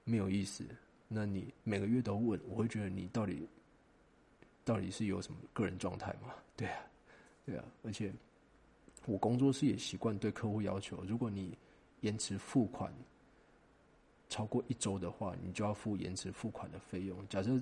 [0.05, 0.65] 没有意思，
[1.09, 3.49] 那你每个月都问，我会觉得你到底
[4.65, 6.33] 到底是有什么个人状态嘛？
[6.57, 6.81] 对啊，
[7.45, 8.13] 对啊，而且
[9.09, 11.57] 我工作室也习惯对客户要求，如果你
[12.03, 12.93] 延迟付款
[14.29, 17.27] 超过一周的话，你就要付延迟付款的费用。
[17.29, 17.61] 假设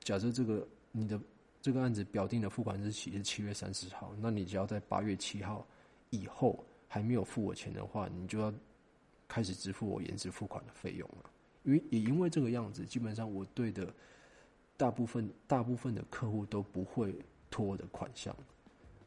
[0.00, 1.20] 假设这个你的
[1.60, 5.64] 这个案子表定的付款日期是七月三十号，那你只要在八月七号
[6.10, 6.64] 以后。
[6.90, 8.50] 还没有付我钱的话，你就要
[9.28, 11.30] 开始支付我延迟付款的费用了。
[11.64, 13.92] 因为也因为这个样子，基本上我对的
[14.78, 17.14] 大部分大部分的客户都不会
[17.50, 18.34] 拖我的款项。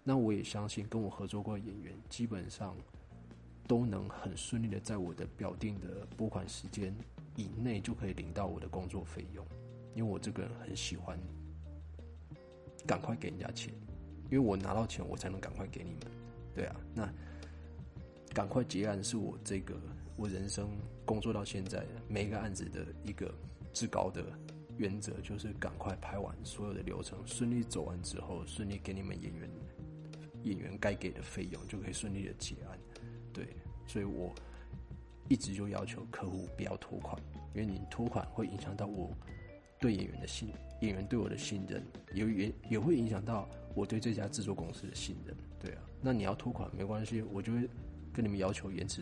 [0.04, 2.76] 那我也相信跟我合作过的演员，基本上
[3.68, 6.96] 都能很顺利的在我的表定的拨款时间
[7.36, 9.46] 以内就可以领到我的工作费用。
[9.96, 11.20] 因为我这个人很喜欢
[12.86, 13.74] 赶快给人家钱，
[14.30, 16.00] 因为我拿到钱我才能赶快给你们。
[16.54, 17.14] 对啊，那。
[18.34, 19.76] 赶快结案是我这个
[20.16, 20.70] 我人生
[21.04, 23.30] 工作到现在每一个案子的一个
[23.74, 24.24] 至高的
[24.78, 29.50] 原则，就是赶快拍完所有的流程，顺利走完之后，顺利给你们演员
[30.44, 32.78] 演员该给的费用，就可以顺利的结案。
[33.34, 33.48] 对，
[33.88, 34.34] 所以我
[35.30, 37.16] 一直就要求客户不要拖款，
[37.54, 39.10] 因为你拖款会影响到我
[39.80, 40.50] 对演员的信，
[40.82, 41.84] 演员对我的信任，
[42.14, 45.36] 也也也会影响到我对这家制作公司的信任。
[45.60, 47.70] 对啊，那你要拖款没关系，我就会。
[48.14, 49.02] 跟你们要求延迟，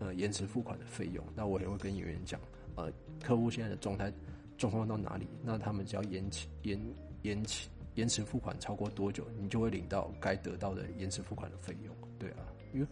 [0.00, 2.38] 呃，延迟付款的费用，那我也会跟演员讲，
[2.76, 2.92] 呃，
[3.24, 4.12] 客户现在的状态
[4.58, 6.78] 状况到哪里，那他们只要延期、延
[7.22, 11.94] 延期、延迟付款超过多久，你就会领到该得到的延迟付款的费用。
[12.18, 12.86] 对啊，因为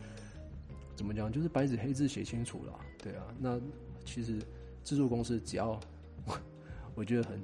[0.97, 2.79] 怎么讲，就是白纸黑字写清楚了。
[3.03, 3.61] 对啊，那
[4.05, 4.39] 其实
[4.85, 5.81] 制作公司只要，
[6.25, 6.39] 我
[6.97, 7.41] 我觉得很，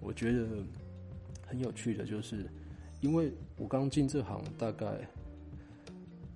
[0.00, 0.46] 我觉得
[1.46, 2.46] 很有趣的，就是
[3.00, 5.06] 因为我刚进这行大概。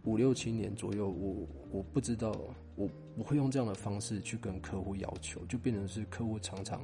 [0.05, 2.35] 五六七年左右，我我不知道，
[2.75, 6.81] 我不会用这样的方式去跟客户要求，就变成是客户常常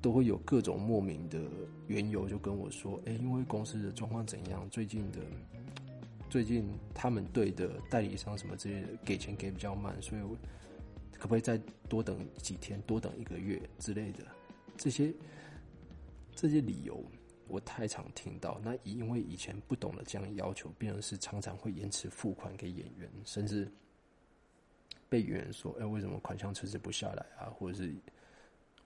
[0.00, 1.40] 都会有各种莫名的
[1.86, 5.18] 缘由，就跟我说：“哎，因为公司的状况怎样，最近的
[6.30, 10.36] 最近他们对的代理商什么这些给钱给比较慢，所以我
[11.12, 14.24] 可不可以再多等几天，多等一个月之类的
[14.76, 15.12] 这些
[16.34, 17.02] 这些理由。”
[17.48, 23.70] 我太常听到，那因为以前不懂得这样要求，变成是常常会延迟付款给演员，甚至
[25.08, 27.94] 被演员说：“哎，为什么款项迟迟不下来啊？”或者是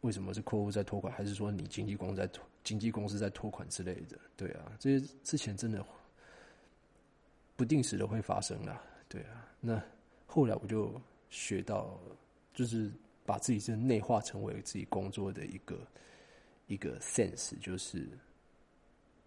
[0.02, 4.18] 为什么是客户在拖款，还是说你经纪公司在拖经纪公司在拖款之类的？
[4.36, 5.84] 对啊，这些之前真的
[7.56, 8.82] 不定时的会发生啊。
[9.08, 9.82] 对啊，那
[10.26, 11.98] 后来我就学到，
[12.54, 12.90] 就是
[13.24, 15.78] 把自己这内化成为自己工作的一个。
[16.66, 18.08] 一个 sense，就是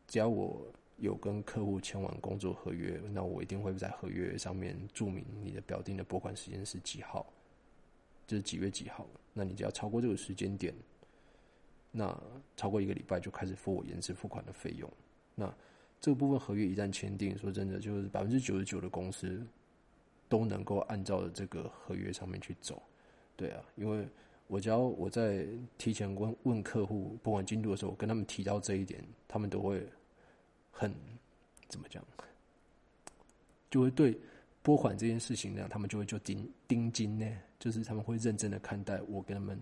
[0.08, 0.66] 只要我
[0.96, 7.26] 有跟客户签完工作合约，那我一定会在合约上面注明你的表定的拨款时间是几号，
[8.26, 9.06] 就是几月几号。
[9.34, 10.74] 那你只要超过这个时间点，
[11.92, 12.16] 那
[12.56, 14.90] 超过一个礼拜就开始付我延迟付款的费用。
[15.36, 15.52] 那
[16.00, 19.46] 这个部分合约一旦签订，说真的，就是百分之九十九的公司
[20.28, 22.82] 都能够按照这个合约上面去走。
[23.36, 24.08] 对啊，因为
[24.48, 29.88] 我只要我在提前问问客户拨款进度的时候，我跟他们提到这一点，他们都会
[30.72, 30.94] 很
[31.68, 32.06] 怎么讲，
[33.72, 34.20] 就会对
[34.62, 37.26] 拨款这件事情呢，他们就会就盯盯紧呢，
[37.64, 39.58] 就是他们会认真的看待我跟他们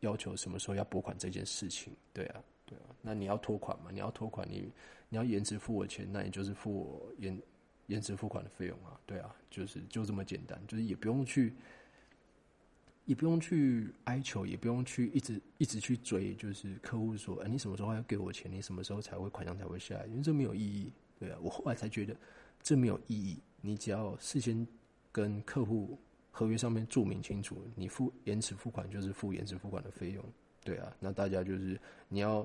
[0.00, 1.92] 要求什么时候要拨款这件事情。
[2.14, 3.90] 对啊，对啊，那你要拖款嘛？
[3.92, 4.72] 你要拖款，你
[5.10, 7.38] 你要延迟付我钱，那也就是付我延
[7.88, 8.98] 延迟付款的费用啊。
[9.04, 11.52] 对啊，就是就这么简单，就是也不用去。
[13.06, 18.50] 也不用去哀求，也不用去一直一直去追，就是客户说：“哎，你什么时候要给我钱？
[18.50, 21.38] 你什么时候才会款项才会下来？”因为这没有意义，对啊。
[21.42, 22.16] 我后来才觉得
[22.62, 23.38] 这没有意义。
[23.60, 24.66] 你只要事先
[25.12, 25.98] 跟客户
[26.36, 30.24] 合约上面注明清楚，你付延迟付款就是付延迟付款的费用，
[30.64, 30.92] 对啊。
[30.98, 32.44] 那大家就是你要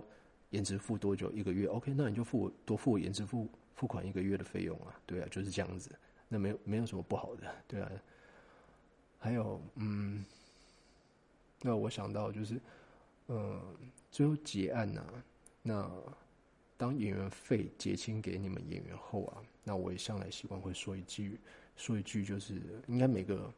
[0.52, 1.32] 延迟付多久？
[1.32, 5.90] 一个月？OK，那你就付多付延迟付付款一个月的费用啊，对啊，就是这样子。
[6.28, 7.92] 那没有没有什么不好的，对啊。
[9.18, 10.24] 还有，嗯。
[11.62, 12.62] 那我想到就是，
[13.28, 13.60] 嗯，
[14.12, 15.04] 最后结案呢。
[15.64, 15.92] 那
[16.78, 21.40] 当演员费结清给你们演员后啊，那我也向来习惯会说一句，
[21.76, 23.52] 说一句就是，应该每个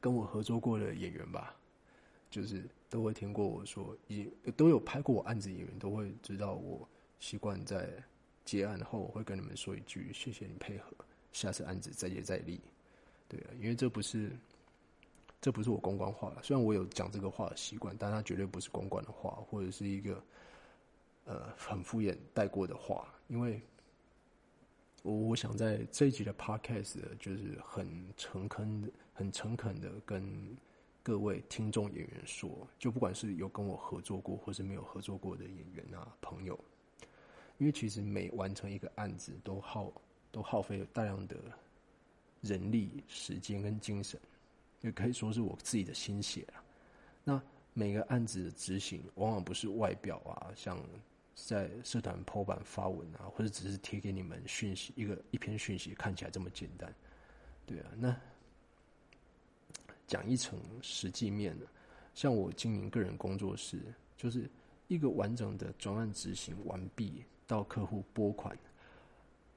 [0.00, 1.54] 跟我合作过的演员吧，
[2.30, 4.26] 就是都会听过我说，也
[4.56, 6.88] 都有拍过我案子演员都会知道，我
[7.20, 7.88] 习惯在
[8.44, 10.92] 结案后我会跟你们说一句，谢谢你配合，
[11.32, 12.60] 下次案子再接再厉。
[13.28, 14.30] 对啊，因为这不是。
[15.40, 20.20] 这不是我公关话，虽然我有讲这个话的习惯，但它绝对不是公关的话，或者是一个
[21.26, 23.06] 呃很敷衍带过的话。
[23.28, 23.62] 因为
[25.02, 27.86] 我我想在这一集的 podcast 就是很
[28.16, 30.56] 诚恳、很诚恳的跟
[31.02, 36.58] 各位听众演员说，就不管是有跟我合作过，或是没有合作过的演员啊朋友，
[37.58, 39.92] 因为其实每完成一个案子，都耗
[40.30, 41.36] 都耗费了大量的
[42.40, 44.20] 人力、时间跟精神。
[44.80, 46.62] 也可以说是我自己的心血了。
[47.24, 47.42] 那
[47.72, 50.78] 每个案子的执行，往往不是外表啊，像
[51.46, 56.92] 在社团破版发文啊，或者只是贴给你们讯息一个一篇讯息看起来这么简单，
[57.64, 57.90] 对啊。
[57.96, 58.14] 那
[60.06, 61.64] 讲一层实际面呢，
[62.14, 63.80] 像我经营个人工作室，
[64.16, 64.50] 就是
[64.88, 68.58] 一个完整的专案执行完毕，到客户拨款，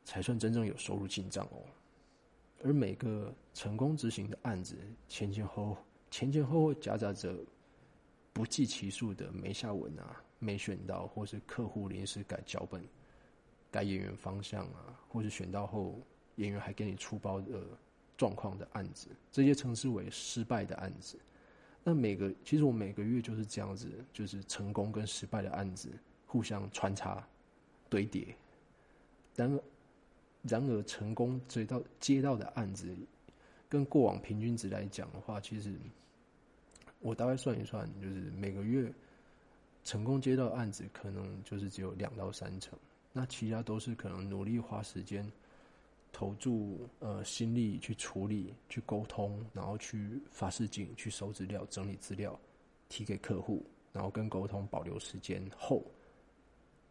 [0.03, 1.63] 才算真正有收入进账哦。
[2.63, 4.77] 而每个成功执行的案子，
[5.07, 5.75] 前前后
[6.11, 7.36] 前前后后夹杂着
[8.32, 12.83] 不计其数的没下文啊、没选到，或是客户临时改脚本、
[13.71, 15.97] 改演员方向啊，或是选到后
[16.35, 17.61] 演员还给你出包的
[18.17, 21.17] 状况的案子，这些称之为失败的案子。
[21.83, 25.89] 那每个其实我每个月就是这样子，就是成功跟失败的案子
[26.25, 27.25] 互相穿插
[27.89, 28.35] 堆叠，
[29.35, 29.63] 然而。
[30.43, 32.97] 然而，成功追到接到的案子，
[33.69, 35.71] 跟过往平均值来讲的话，其实
[36.99, 38.91] 我大概算一算，就是每个月
[39.84, 42.77] 成功接到案子，可能就是只有两到三成。
[43.13, 45.29] 那其他都是可能努力花时间
[46.11, 52.39] 投注呃心力去处理、去沟通，然后去发事情、去收资料、整理资料，
[52.88, 55.84] 提给客户，然后跟沟通保留时间后。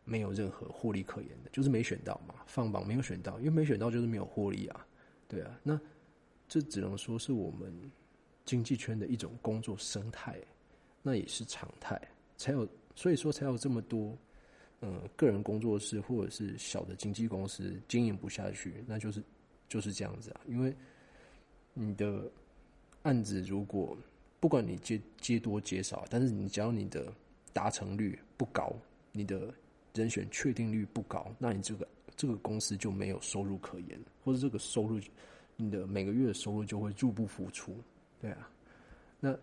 [0.03, 4.86] 没有任何获利可言的，就是没选到嘛，放榜没有选到，因为没选到就是没有获利啊，
[5.28, 5.78] 对啊，那
[6.49, 7.72] 这只能说是我们
[8.45, 10.41] 经济圈的一种工作生态，
[11.01, 12.01] 那也是常态，
[12.36, 14.16] 才有所以说才有这么多，
[14.80, 19.22] 嗯，个人工作室或者是小的经纪公司经营不下去，那就是
[19.68, 20.74] 就是这样子啊，因为
[21.72, 22.30] 你的
[23.03, 23.97] 案子如果
[24.38, 27.12] 不管你接接多接少，但是你只要你的
[27.53, 28.74] 达成率不高，
[29.12, 29.53] 你的
[29.95, 35.01] 人选确定率不高，那你这个这个公司就没有收入可言，或者这个收入，
[35.57, 37.76] 你的每个月的收入就会入不敷出，
[38.20, 38.51] 对啊。
[39.20, 39.38] 那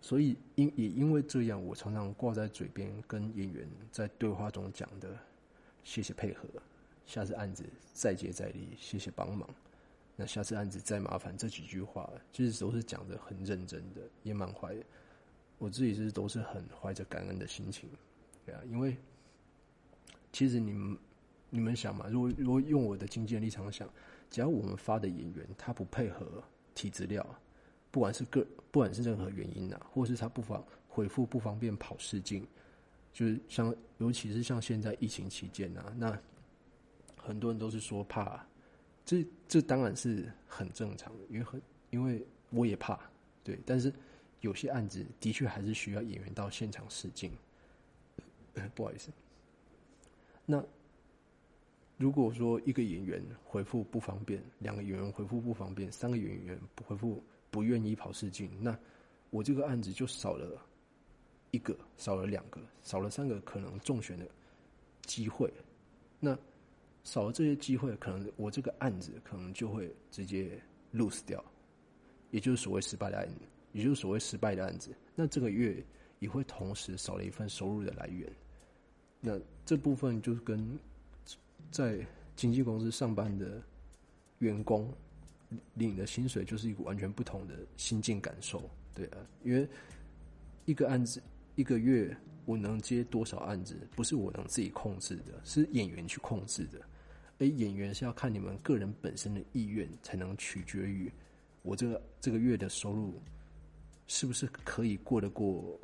[0.00, 5.16] 所以因也因为这样，我常常挂在嘴边跟演员在对话中讲的
[5.82, 6.48] “谢谢配合，
[7.06, 9.48] 下次案子再接再厉，谢谢帮忙，
[10.14, 14.76] 那下次案子再麻烦”这几句话，其实都是讲的很认真的，也蛮怀，
[15.58, 17.88] 我自己是都是很怀着感恩的心情。
[18.44, 18.96] 对啊，因为
[20.32, 20.98] 其实你们
[21.50, 23.88] 你们想嘛，如果如果用我的经纪人立场想，
[24.30, 26.44] 只要我们发的演员他不配合
[26.74, 27.26] 提资料，
[27.96, 32.46] 不管是个不管是任何原因呐，或是他不方回复不方便跑试镜，
[33.10, 36.20] 就是像尤其是像现在疫情期间啊，那
[37.16, 38.46] 很多人都是说怕，
[39.02, 43.00] 这这当然是很正常的，因为很因为我也怕，
[43.42, 43.90] 对，但是
[44.42, 47.32] 有些案子的确还是需要演员到现场试镜，
[48.76, 49.10] 不好意思，
[50.44, 50.62] 那。
[51.98, 57.24] 如果说一个演员回复不方便，两个演员回复不方便，三个演员不回复
[57.56, 58.78] 不愿意跑试镜，那
[59.30, 60.60] 我这个案子就少了
[61.52, 64.28] 一个，少了两个，少了三个可能中选的
[65.06, 65.50] 机会。
[66.20, 66.36] 那
[67.02, 70.60] 少了这些机会，可能我这个案子可能就会直接
[70.92, 71.42] lose 掉，
[72.30, 73.36] 也就是所谓失败的案子，
[73.72, 74.94] 也就是所谓失败的案子。
[75.14, 75.82] 那这个月
[76.18, 78.30] 也会同时少了一份收入的来源。
[79.18, 80.78] 那这部分就跟。
[81.68, 81.98] 在
[82.36, 83.60] 经纪公司上班的
[84.38, 84.90] 员工
[85.74, 89.68] 领的薪水就是一个完全不同的心境感受，对啊，因为
[90.64, 91.22] 一个案子
[91.54, 96.80] 一个月我能接多少案子，不是我能自己控制的，是演员去控制的。
[97.38, 101.10] 而演员是要看你们个人本身的意愿，才能取决于
[101.62, 103.20] 我这个这个月的收入
[104.06, 105.78] 是不是可以过得过，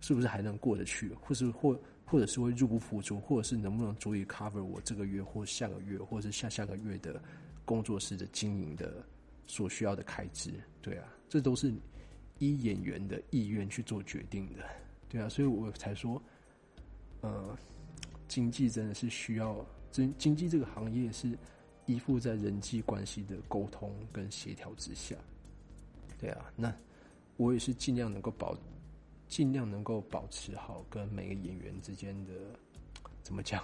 [0.00, 1.78] 是不是还能过得去，或是或。
[2.10, 7.22] 或者是会入不敷出，或者是能不能足以 cover 我这个月或下个月，或者是下下个月的
[7.68, 9.04] 工作室的经营的
[9.46, 10.50] 所需要的开支，
[10.80, 11.70] 对啊，这都是
[12.38, 14.64] 依演员的意愿去做决定的，
[15.06, 16.22] 对啊，所以我才说，
[17.20, 17.54] 呃，
[18.26, 21.36] 经济真的是需要，经经济这个行业是
[21.84, 25.14] 依附在人际关系的沟通跟协调之下，
[26.18, 26.74] 对啊，那
[27.36, 28.56] 我也是尽量能够保。
[29.28, 32.32] 尽量能够保持好跟每个演员之间的
[33.22, 33.62] 怎么讲，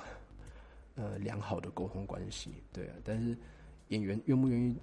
[0.94, 2.96] 呃，良好的沟通关系，对啊。
[3.02, 3.34] 但是
[3.89, 4.76] 演员愿不愿意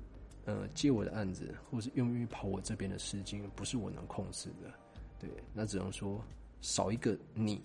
[0.46, 4.72] 呃接我的案子，或是愿不愿意跑我这边的事情，不是我能控制的，
[5.20, 5.30] 对。
[5.54, 6.24] 那只能说
[6.62, 7.62] 少一个你，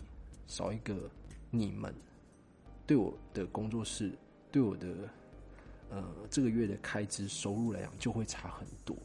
[0.47, 1.11] 少一个
[1.51, 1.95] 你们，
[2.87, 4.13] 对我的工作室，
[4.51, 5.09] 对我的
[5.91, 8.97] 呃这个月的开支收入来讲，就会差很多，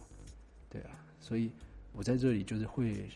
[0.69, 1.05] 对啊。
[1.19, 1.51] 所以
[1.93, 3.09] 我在这里就是会。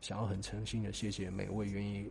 [0.00, 2.08] 想要很诚心的谢谢每位愿意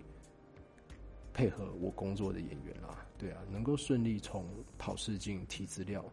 [1.33, 4.45] 配合我工作的演员啦，对啊，能够顺利从
[4.77, 6.05] 跑试镜、提资料，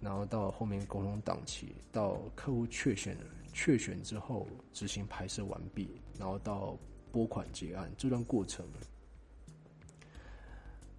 [0.00, 3.16] 然后到后面沟通档期，到客户确选
[3.52, 6.76] 确选之后执行拍摄完毕，然后到
[7.12, 8.66] 拨款结案这段过程，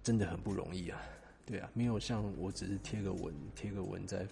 [0.02, 1.02] 真的很不容易啊，
[1.44, 4.26] 对啊，没有像我只是贴个文贴个文在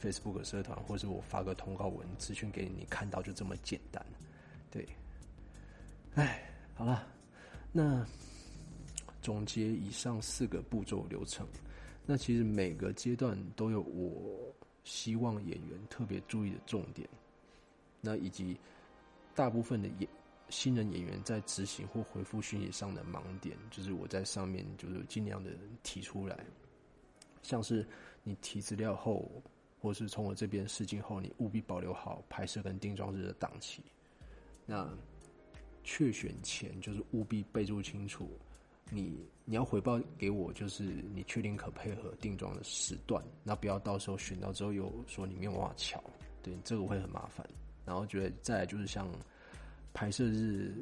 [0.00, 4.04] Facebook 社团，或者我发个通告文资讯给你看到就这么简单，
[4.70, 4.88] 对。
[6.14, 7.06] 哎，好了，
[7.70, 8.06] 那
[9.28, 11.46] 总结以上四个步骤流程，
[12.06, 14.50] 那其实每个阶段都有我
[14.84, 17.06] 希望演员特别注意的重点，
[18.00, 18.56] 那以及
[19.34, 20.08] 大部分的演
[20.48, 25.50] 新人演员在执行或回复讯息上的盲点，就是我在上面就是尽量的
[25.82, 26.42] 提出来，
[27.42, 27.86] 像是
[28.24, 29.30] 你提资料后，
[29.78, 33.82] 或是从我这边试镜后，你务必保留好拍摄跟定妆日的档期，
[34.64, 34.90] 那。
[35.84, 38.28] 确选前就是务必备注清楚，
[38.90, 40.82] 你你要回报给我，就是
[41.14, 46.02] 你确定可配合定妆的时段，那不要到时候选到之后又说你没有办法调，
[46.42, 47.46] 对，这个会很麻烦。
[47.84, 49.08] 然后觉得再就是像
[49.94, 50.74] 拍摄日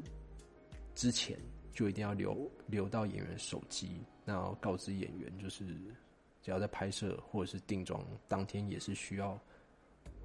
[0.94, 1.38] 之前
[1.72, 5.64] 就一定要留留到演员手机，然后告知演员，就是
[6.42, 9.38] 只要在拍摄或者是定妆当天也是需要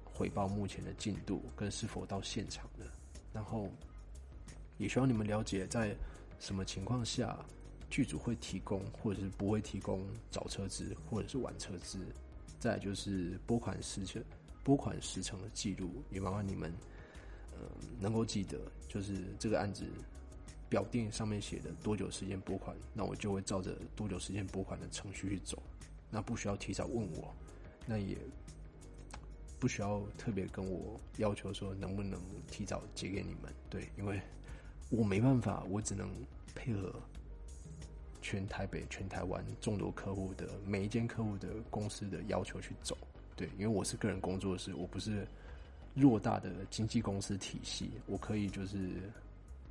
[0.04, 2.86] 回报目前的进度跟是否到现场的，
[3.32, 3.68] 然后。
[4.78, 5.94] 也希望你们了解，在
[6.40, 7.38] 什么情况下
[7.92, 11.98] 剧组会提供，或者是不会提供早车资或者是晚车资。
[12.58, 14.24] 再就是拨款时程、
[14.64, 16.72] 拨款时程的记录，也麻烦你们，
[17.52, 17.58] 呃，
[18.00, 18.58] 能够记得，
[18.88, 19.84] 就是这个案子
[20.70, 25.62] 表定上面写的多久时间拨款，那我就会照着多久时间拨款的程序去走。
[26.10, 27.34] 那不需要提早问我，
[27.84, 28.16] 那也
[29.58, 32.18] 不需要特别跟我要求说能不能
[32.50, 34.18] 提早结给你们，对，因为。
[34.94, 36.06] 我没办法，我只能
[36.54, 36.94] 配合
[38.22, 42.96] 全台北、全台湾众多客户的每一间客户的公司的要求去走。
[43.36, 45.26] 对，因为我是个人工作室，我不是
[45.96, 48.78] 偌大的经纪公司体系，我可以就是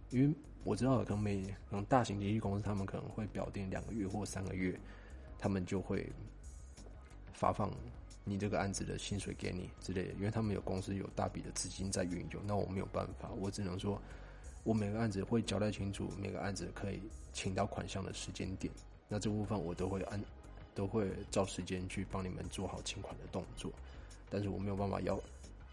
[0.10, 4.78] 因为我知道可能每可能大型经纪公司他们可能会表定两个月或三个月，
[5.40, 6.08] 他们就会
[7.34, 7.72] 发放
[8.24, 14.00] 你这个案子的薪水给你之类的，因为他们有公司有大笔的资金在运用，那我没有办法，我只能说。
[14.64, 17.02] 我每个案子会交代清楚，每个案子可以
[17.34, 18.72] 请到款项的时间点，
[19.08, 20.24] 那这部分我都会按，
[20.76, 23.72] 都会照时间去帮你们做好请款的动作。
[24.30, 25.20] 但是我没有办法要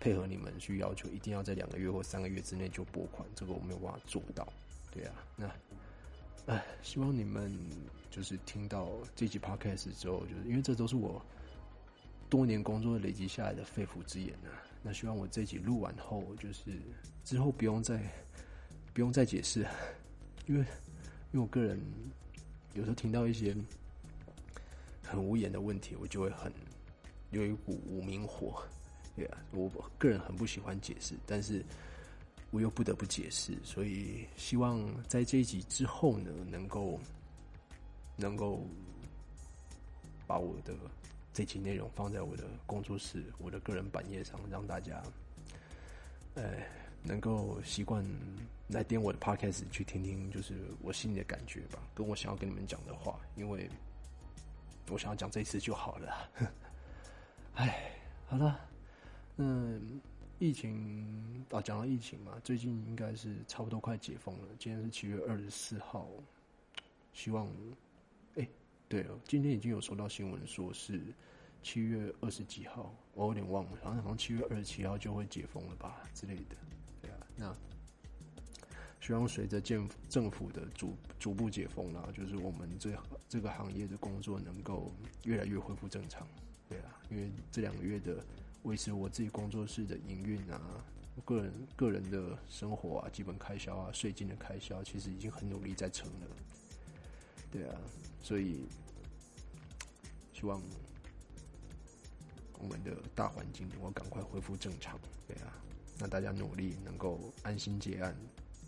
[0.01, 4.47] 配合你们去要求一定要在两个月或三个月之内就拨款，这个我没有办法做到。
[4.91, 5.51] 对啊，那
[6.47, 7.55] 唉，希望你们
[8.11, 11.23] 就是听到这集 podcast 之后，就是因为这都是我
[12.31, 14.65] 多年工作累积下来的肺腑之言啊。
[14.83, 16.81] 那希望我这集录完后，就是
[17.23, 18.01] 之后不用再
[18.99, 19.65] 不用再解释，
[20.49, 20.61] 因为
[21.31, 21.81] 因为我个人
[22.75, 23.55] 有时候听到一些
[25.05, 26.53] 很无言的问题，我就会很
[27.31, 28.61] 有一股无名火。
[29.15, 31.65] 对啊，我个人很不喜欢解释，但是
[32.51, 36.99] 我又不得不解释，所以希望在这一集之后呢，能够
[38.17, 38.67] 能够
[40.27, 40.75] 把我的
[41.33, 45.01] 这集内容放在我的工作室、我的个人版页上，让大家
[46.35, 46.43] 呃
[47.03, 48.05] 能够习惯
[48.69, 53.69] 来点我的 podcast 去听听，就是我心里的感觉吧，跟我想要跟你们讲的话，因为
[54.91, 56.31] 我想要讲这一次就好了。
[57.55, 57.93] 哎，
[58.27, 58.61] 好了。
[59.37, 60.01] 嗯，
[60.39, 64.49] 疫情啊，讲到疫情嘛，最近应该是差不多快解封了。
[64.59, 66.09] 今天是七月二十四号，
[67.13, 67.49] 希望，
[68.35, 68.49] 哎，
[68.89, 71.01] 对了，今天已经有收到新闻说是
[71.63, 76.57] 七月二十几号，我有点忘了，好像好像七月二十七号就会解封了吧之类的。
[77.39, 77.57] 那
[79.01, 82.93] 希望随着建政府的逐逐步解封啦，就是我们这
[83.29, 84.93] 这个行业的工作能够
[85.25, 86.27] 越来越恢复正常。
[86.69, 88.23] 对啊，因为这两个月的。
[88.65, 90.61] 维持我自己工作室的营运啊，
[91.25, 96.27] 个人个人的生活啊，基本开销啊，税金的开销，其实已经很努力在撑了。
[97.53, 97.81] 对啊，
[98.21, 98.67] 所以
[100.35, 100.61] 希望
[102.59, 104.99] 我们的大环境能够赶快恢复正常。
[105.27, 105.55] 对啊，
[105.99, 108.17] 那大家努力能够安心结案，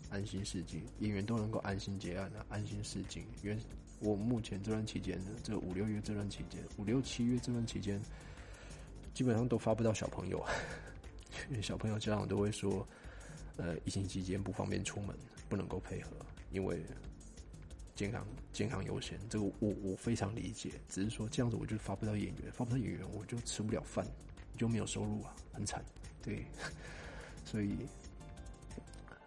[0.09, 3.25] 安心试镜，演员都能够安心结案啊，安心试镜。
[3.43, 3.57] 因为
[3.99, 8.01] 我目前这段期间呢，这五六月这段期间，五六七月这段期间。
[9.13, 10.41] 基本上都发不到小朋友，
[11.51, 12.87] 因为小朋友家长都会说，
[13.57, 15.13] 呃，疫情期间不方便出门，
[15.49, 16.11] 不能够配合，
[16.49, 16.81] 因为
[17.93, 19.19] 健康健康优先。
[19.29, 24.07] 这个我我非常理解，只是说这样子我就发不到演员，发不到演员我就吃不了饭，
[24.57, 25.83] 就没有收入啊，很惨。
[26.23, 26.45] 对，
[27.43, 27.77] 所以，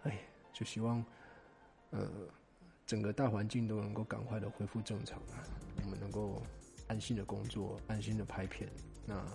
[0.03, 0.19] 哎，
[0.53, 1.03] 就希望
[1.91, 2.09] 呃
[2.85, 5.43] 整个大环境都能够赶快的恢复正常啊，
[5.83, 6.41] 我们能够
[6.87, 8.69] 安心的工作，安心的拍片，
[9.05, 9.25] 那。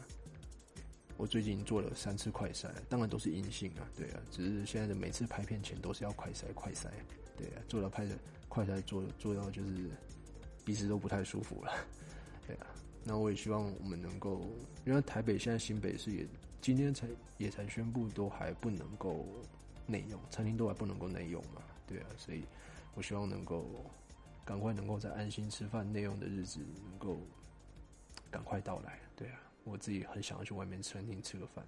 [1.16, 6.86] 我最近做了三次快筛，当然都是阴性啊，对啊，只是现在的每次拍片前都是要快筛，快筛，
[7.36, 9.90] 对啊，做了拍的快筛做做到就是
[10.64, 11.72] 鼻子都不太舒服了，
[12.46, 12.66] 对啊，
[13.04, 14.50] 那我也希望我们能够，
[14.86, 16.26] 因为台北现在新北市也
[16.60, 17.06] 今天才
[17.38, 19.26] 也才宣布都还不能够
[19.86, 22.44] 内用，餐厅都还不能够内用嘛，对啊，所以
[22.94, 23.84] 我希望能够
[24.44, 27.18] 赶快能够在安心吃饭内用的日子能够
[28.30, 29.40] 赶快到来，对啊。
[29.62, 31.64] 我自己很想要去外面餐厅吃个饭，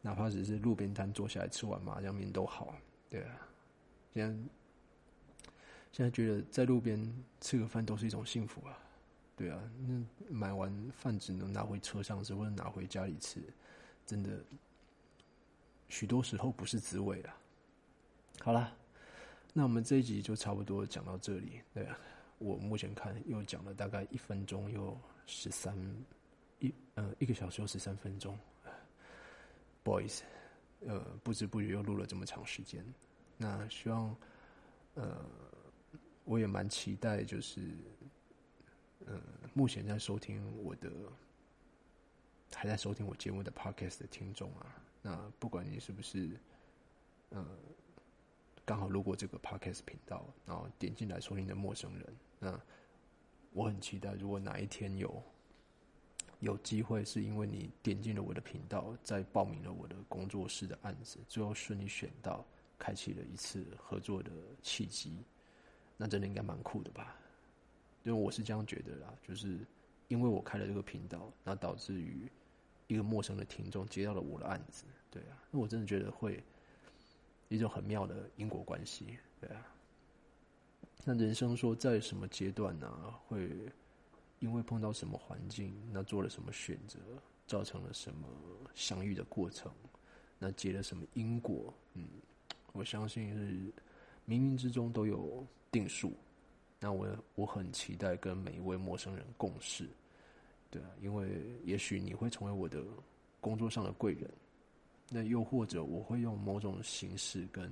[0.00, 2.74] 哪怕只是路边摊坐下来吃碗麻酱面都好。
[3.10, 3.48] 对啊，
[4.14, 4.50] 现在
[5.92, 8.78] 现在觉得在路边吃个饭都是一种幸福啊。
[9.36, 10.00] 对啊，那
[10.30, 13.42] 买完饭只能拿回车上吃或者拿回家里吃，
[14.06, 14.42] 真的
[15.88, 17.36] 许多时候不是滋味啊。
[18.40, 18.74] 好了，
[19.52, 21.60] 那我们这一集就差不多讲到这里。
[21.74, 21.98] 对啊，
[22.38, 25.76] 我目前看又讲了大概一分钟又十三。
[26.58, 28.34] 一呃一个小时又十三分钟
[29.84, 30.22] ，boys，
[30.86, 32.82] 呃不知不觉又录了这么长时间，
[33.36, 34.16] 那希望
[34.94, 35.22] 呃
[36.24, 37.60] 我也蛮期待，就是
[39.04, 39.20] 呃
[39.52, 40.90] 目前在收听我的
[42.54, 46.30] 还在收听我节目的 podcast 的听众啊，那不管你是不是
[47.30, 47.46] 呃
[48.64, 52.60] 刚好路过这个 podcast 频道，然后点进来收听的陌生人，那
[53.52, 55.22] 我很期待，如果哪一天有。
[56.40, 62.44] 有机会是因为你点进了我的频道，在报名了我的工作室的案子，最后顺利选到，
[62.78, 64.30] 开启了一次合作的
[64.62, 65.16] 契机，
[65.96, 67.16] 那真的应该蛮酷的吧？
[68.02, 69.60] 因为我是这样觉得啦，就是
[70.08, 72.30] 因为我开了这个频道，那导致于
[72.86, 76.42] 一个陌生的听众接到了我的案子，对啊，那我真的觉得会
[77.48, 79.66] 一种很妙的因果关系，对啊。
[81.04, 83.14] 那人生说在什么阶段呢？
[83.26, 83.50] 会。
[84.38, 86.98] 因为碰到什么环境，那做了什么选择，
[87.46, 88.28] 造成了什么
[88.74, 89.72] 相遇的过程，
[90.38, 91.72] 那结了什么因果？
[91.94, 92.06] 嗯，
[92.74, 93.72] 我相信是
[94.28, 95.42] 冥冥之中都有
[95.72, 96.12] 定数。
[96.78, 99.88] 那我我很期待跟每一位陌生人共事，
[100.70, 101.28] 对啊，因为
[101.64, 102.84] 也许你会成为我的
[103.40, 104.30] 工作上的贵人，
[105.10, 107.70] 那又或者我会用某种形式跟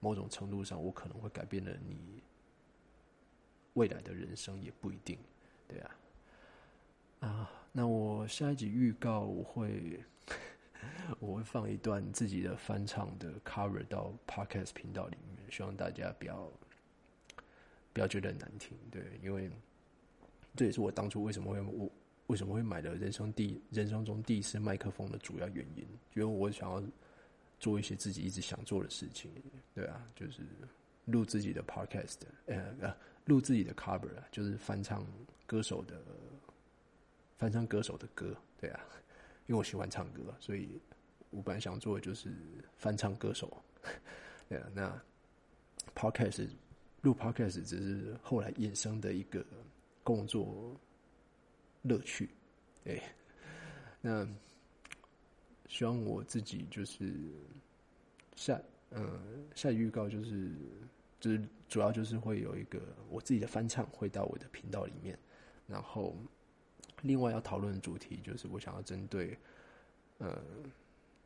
[0.00, 2.22] 某种程度上，我可能会改变了你。
[3.74, 5.16] 未来的人生也不一定，
[5.68, 5.96] 对啊，
[7.20, 10.02] 啊，那我下一集预告我会
[11.20, 16.50] 我会放一段自己的翻唱的 cover 到 podcast 频道里面，希望大家不要
[17.98, 19.50] 不要觉得很难听，对，因为
[20.54, 21.90] 这也是我当初为什么会我
[22.28, 25.82] 为什么会买了人生第人生中第一次麦克风的主要原因，
[26.14, 26.80] 因为我想要
[27.58, 29.32] 做一些自己一直想做的事情，
[29.74, 30.42] 对啊，就是
[31.06, 35.04] 录自己的 podcast，呃呃，录自己的 cover，就是翻唱
[35.44, 36.00] 歌手的
[37.36, 38.80] 翻唱歌手的歌，对啊，
[39.48, 40.80] 因为我喜欢唱歌，所以
[41.30, 42.32] 我本来想做的就是
[42.76, 43.60] 翻唱歌手，
[44.48, 45.02] 对啊，那
[45.96, 46.48] podcast
[47.02, 49.44] 录 podcast 只是后来衍生的一个
[50.02, 50.78] 工作。
[51.82, 52.28] 乐趣，
[52.82, 53.00] 对，
[54.00, 54.28] 那
[55.68, 57.30] 希望我自己就是
[58.34, 58.60] 下，
[58.90, 60.50] 嗯，下预告就是
[61.20, 65.16] 就是主要就是会有一个我自己的翻唱会到我的频道里面，
[65.68, 66.16] 然后
[67.00, 69.38] 另外要讨论的主题就是我想要针对，
[70.18, 70.42] 呃，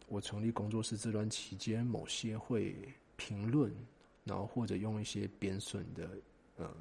[0.07, 2.77] 我成立工作室这段期间某些会
[3.17, 3.75] 评论，
[4.25, 6.11] 然后或者用一些贬损的，
[6.59, 6.75] 嗯。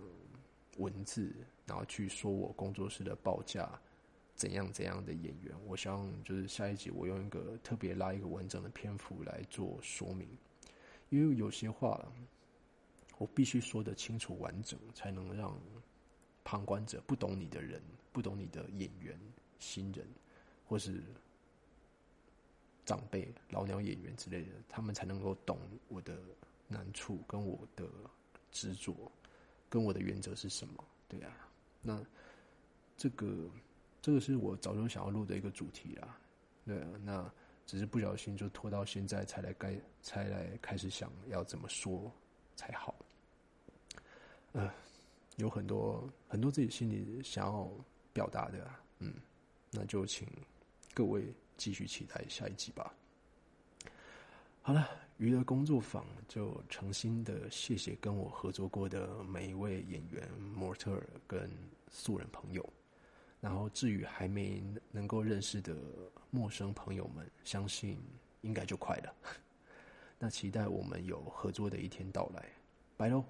[0.77, 1.35] 文字，
[1.65, 3.69] 然后去说我工作室的报价
[4.35, 10.29] 怎样怎样的演员，我希望就是下一集我用一个特别拉一个完整的篇幅来做说明，
[11.09, 12.09] 因为有些话
[13.17, 15.59] 我必须说的清楚完整，才能让
[16.41, 17.81] 旁观者不懂你的人、
[18.13, 19.19] 不懂你的演员、
[19.59, 20.07] 新人
[20.65, 21.03] 或是
[22.85, 25.59] 长辈、老鸟演员之类的，他们才能够懂
[25.89, 26.17] 我的
[26.71, 27.85] 难处跟我的
[28.51, 29.11] 执着。
[29.69, 30.83] 跟我的原则是什么？
[31.07, 31.31] 对啊，
[31.81, 32.03] 那
[32.97, 33.49] 这个
[34.01, 36.19] 这个是我早就想要录的一个主题啦。
[36.65, 37.31] 对啊，那
[37.65, 42.11] 只是不小心就拖到现在才来该才来开始想要怎么说
[42.57, 42.93] 才好。
[44.51, 44.69] 嗯，
[45.37, 47.71] 有很多很多自己心里想要
[48.11, 48.69] 表达的，
[48.99, 49.13] 嗯，
[49.71, 50.27] 那就请
[50.93, 52.93] 各位继续期待下一集吧。
[54.61, 54.89] 好了。
[55.21, 61.47] 娱乐工作坊就诚心的谢谢跟我合作过的每一位演员、模特跟
[61.91, 62.67] 素人朋友。
[63.39, 65.77] 然后至于还没能够认识的
[66.31, 67.99] 陌生朋友们，相信
[68.41, 69.13] 应该就快了。
[70.17, 72.43] 那期待我们有合作的一天到来，
[72.97, 73.23] 拜喽。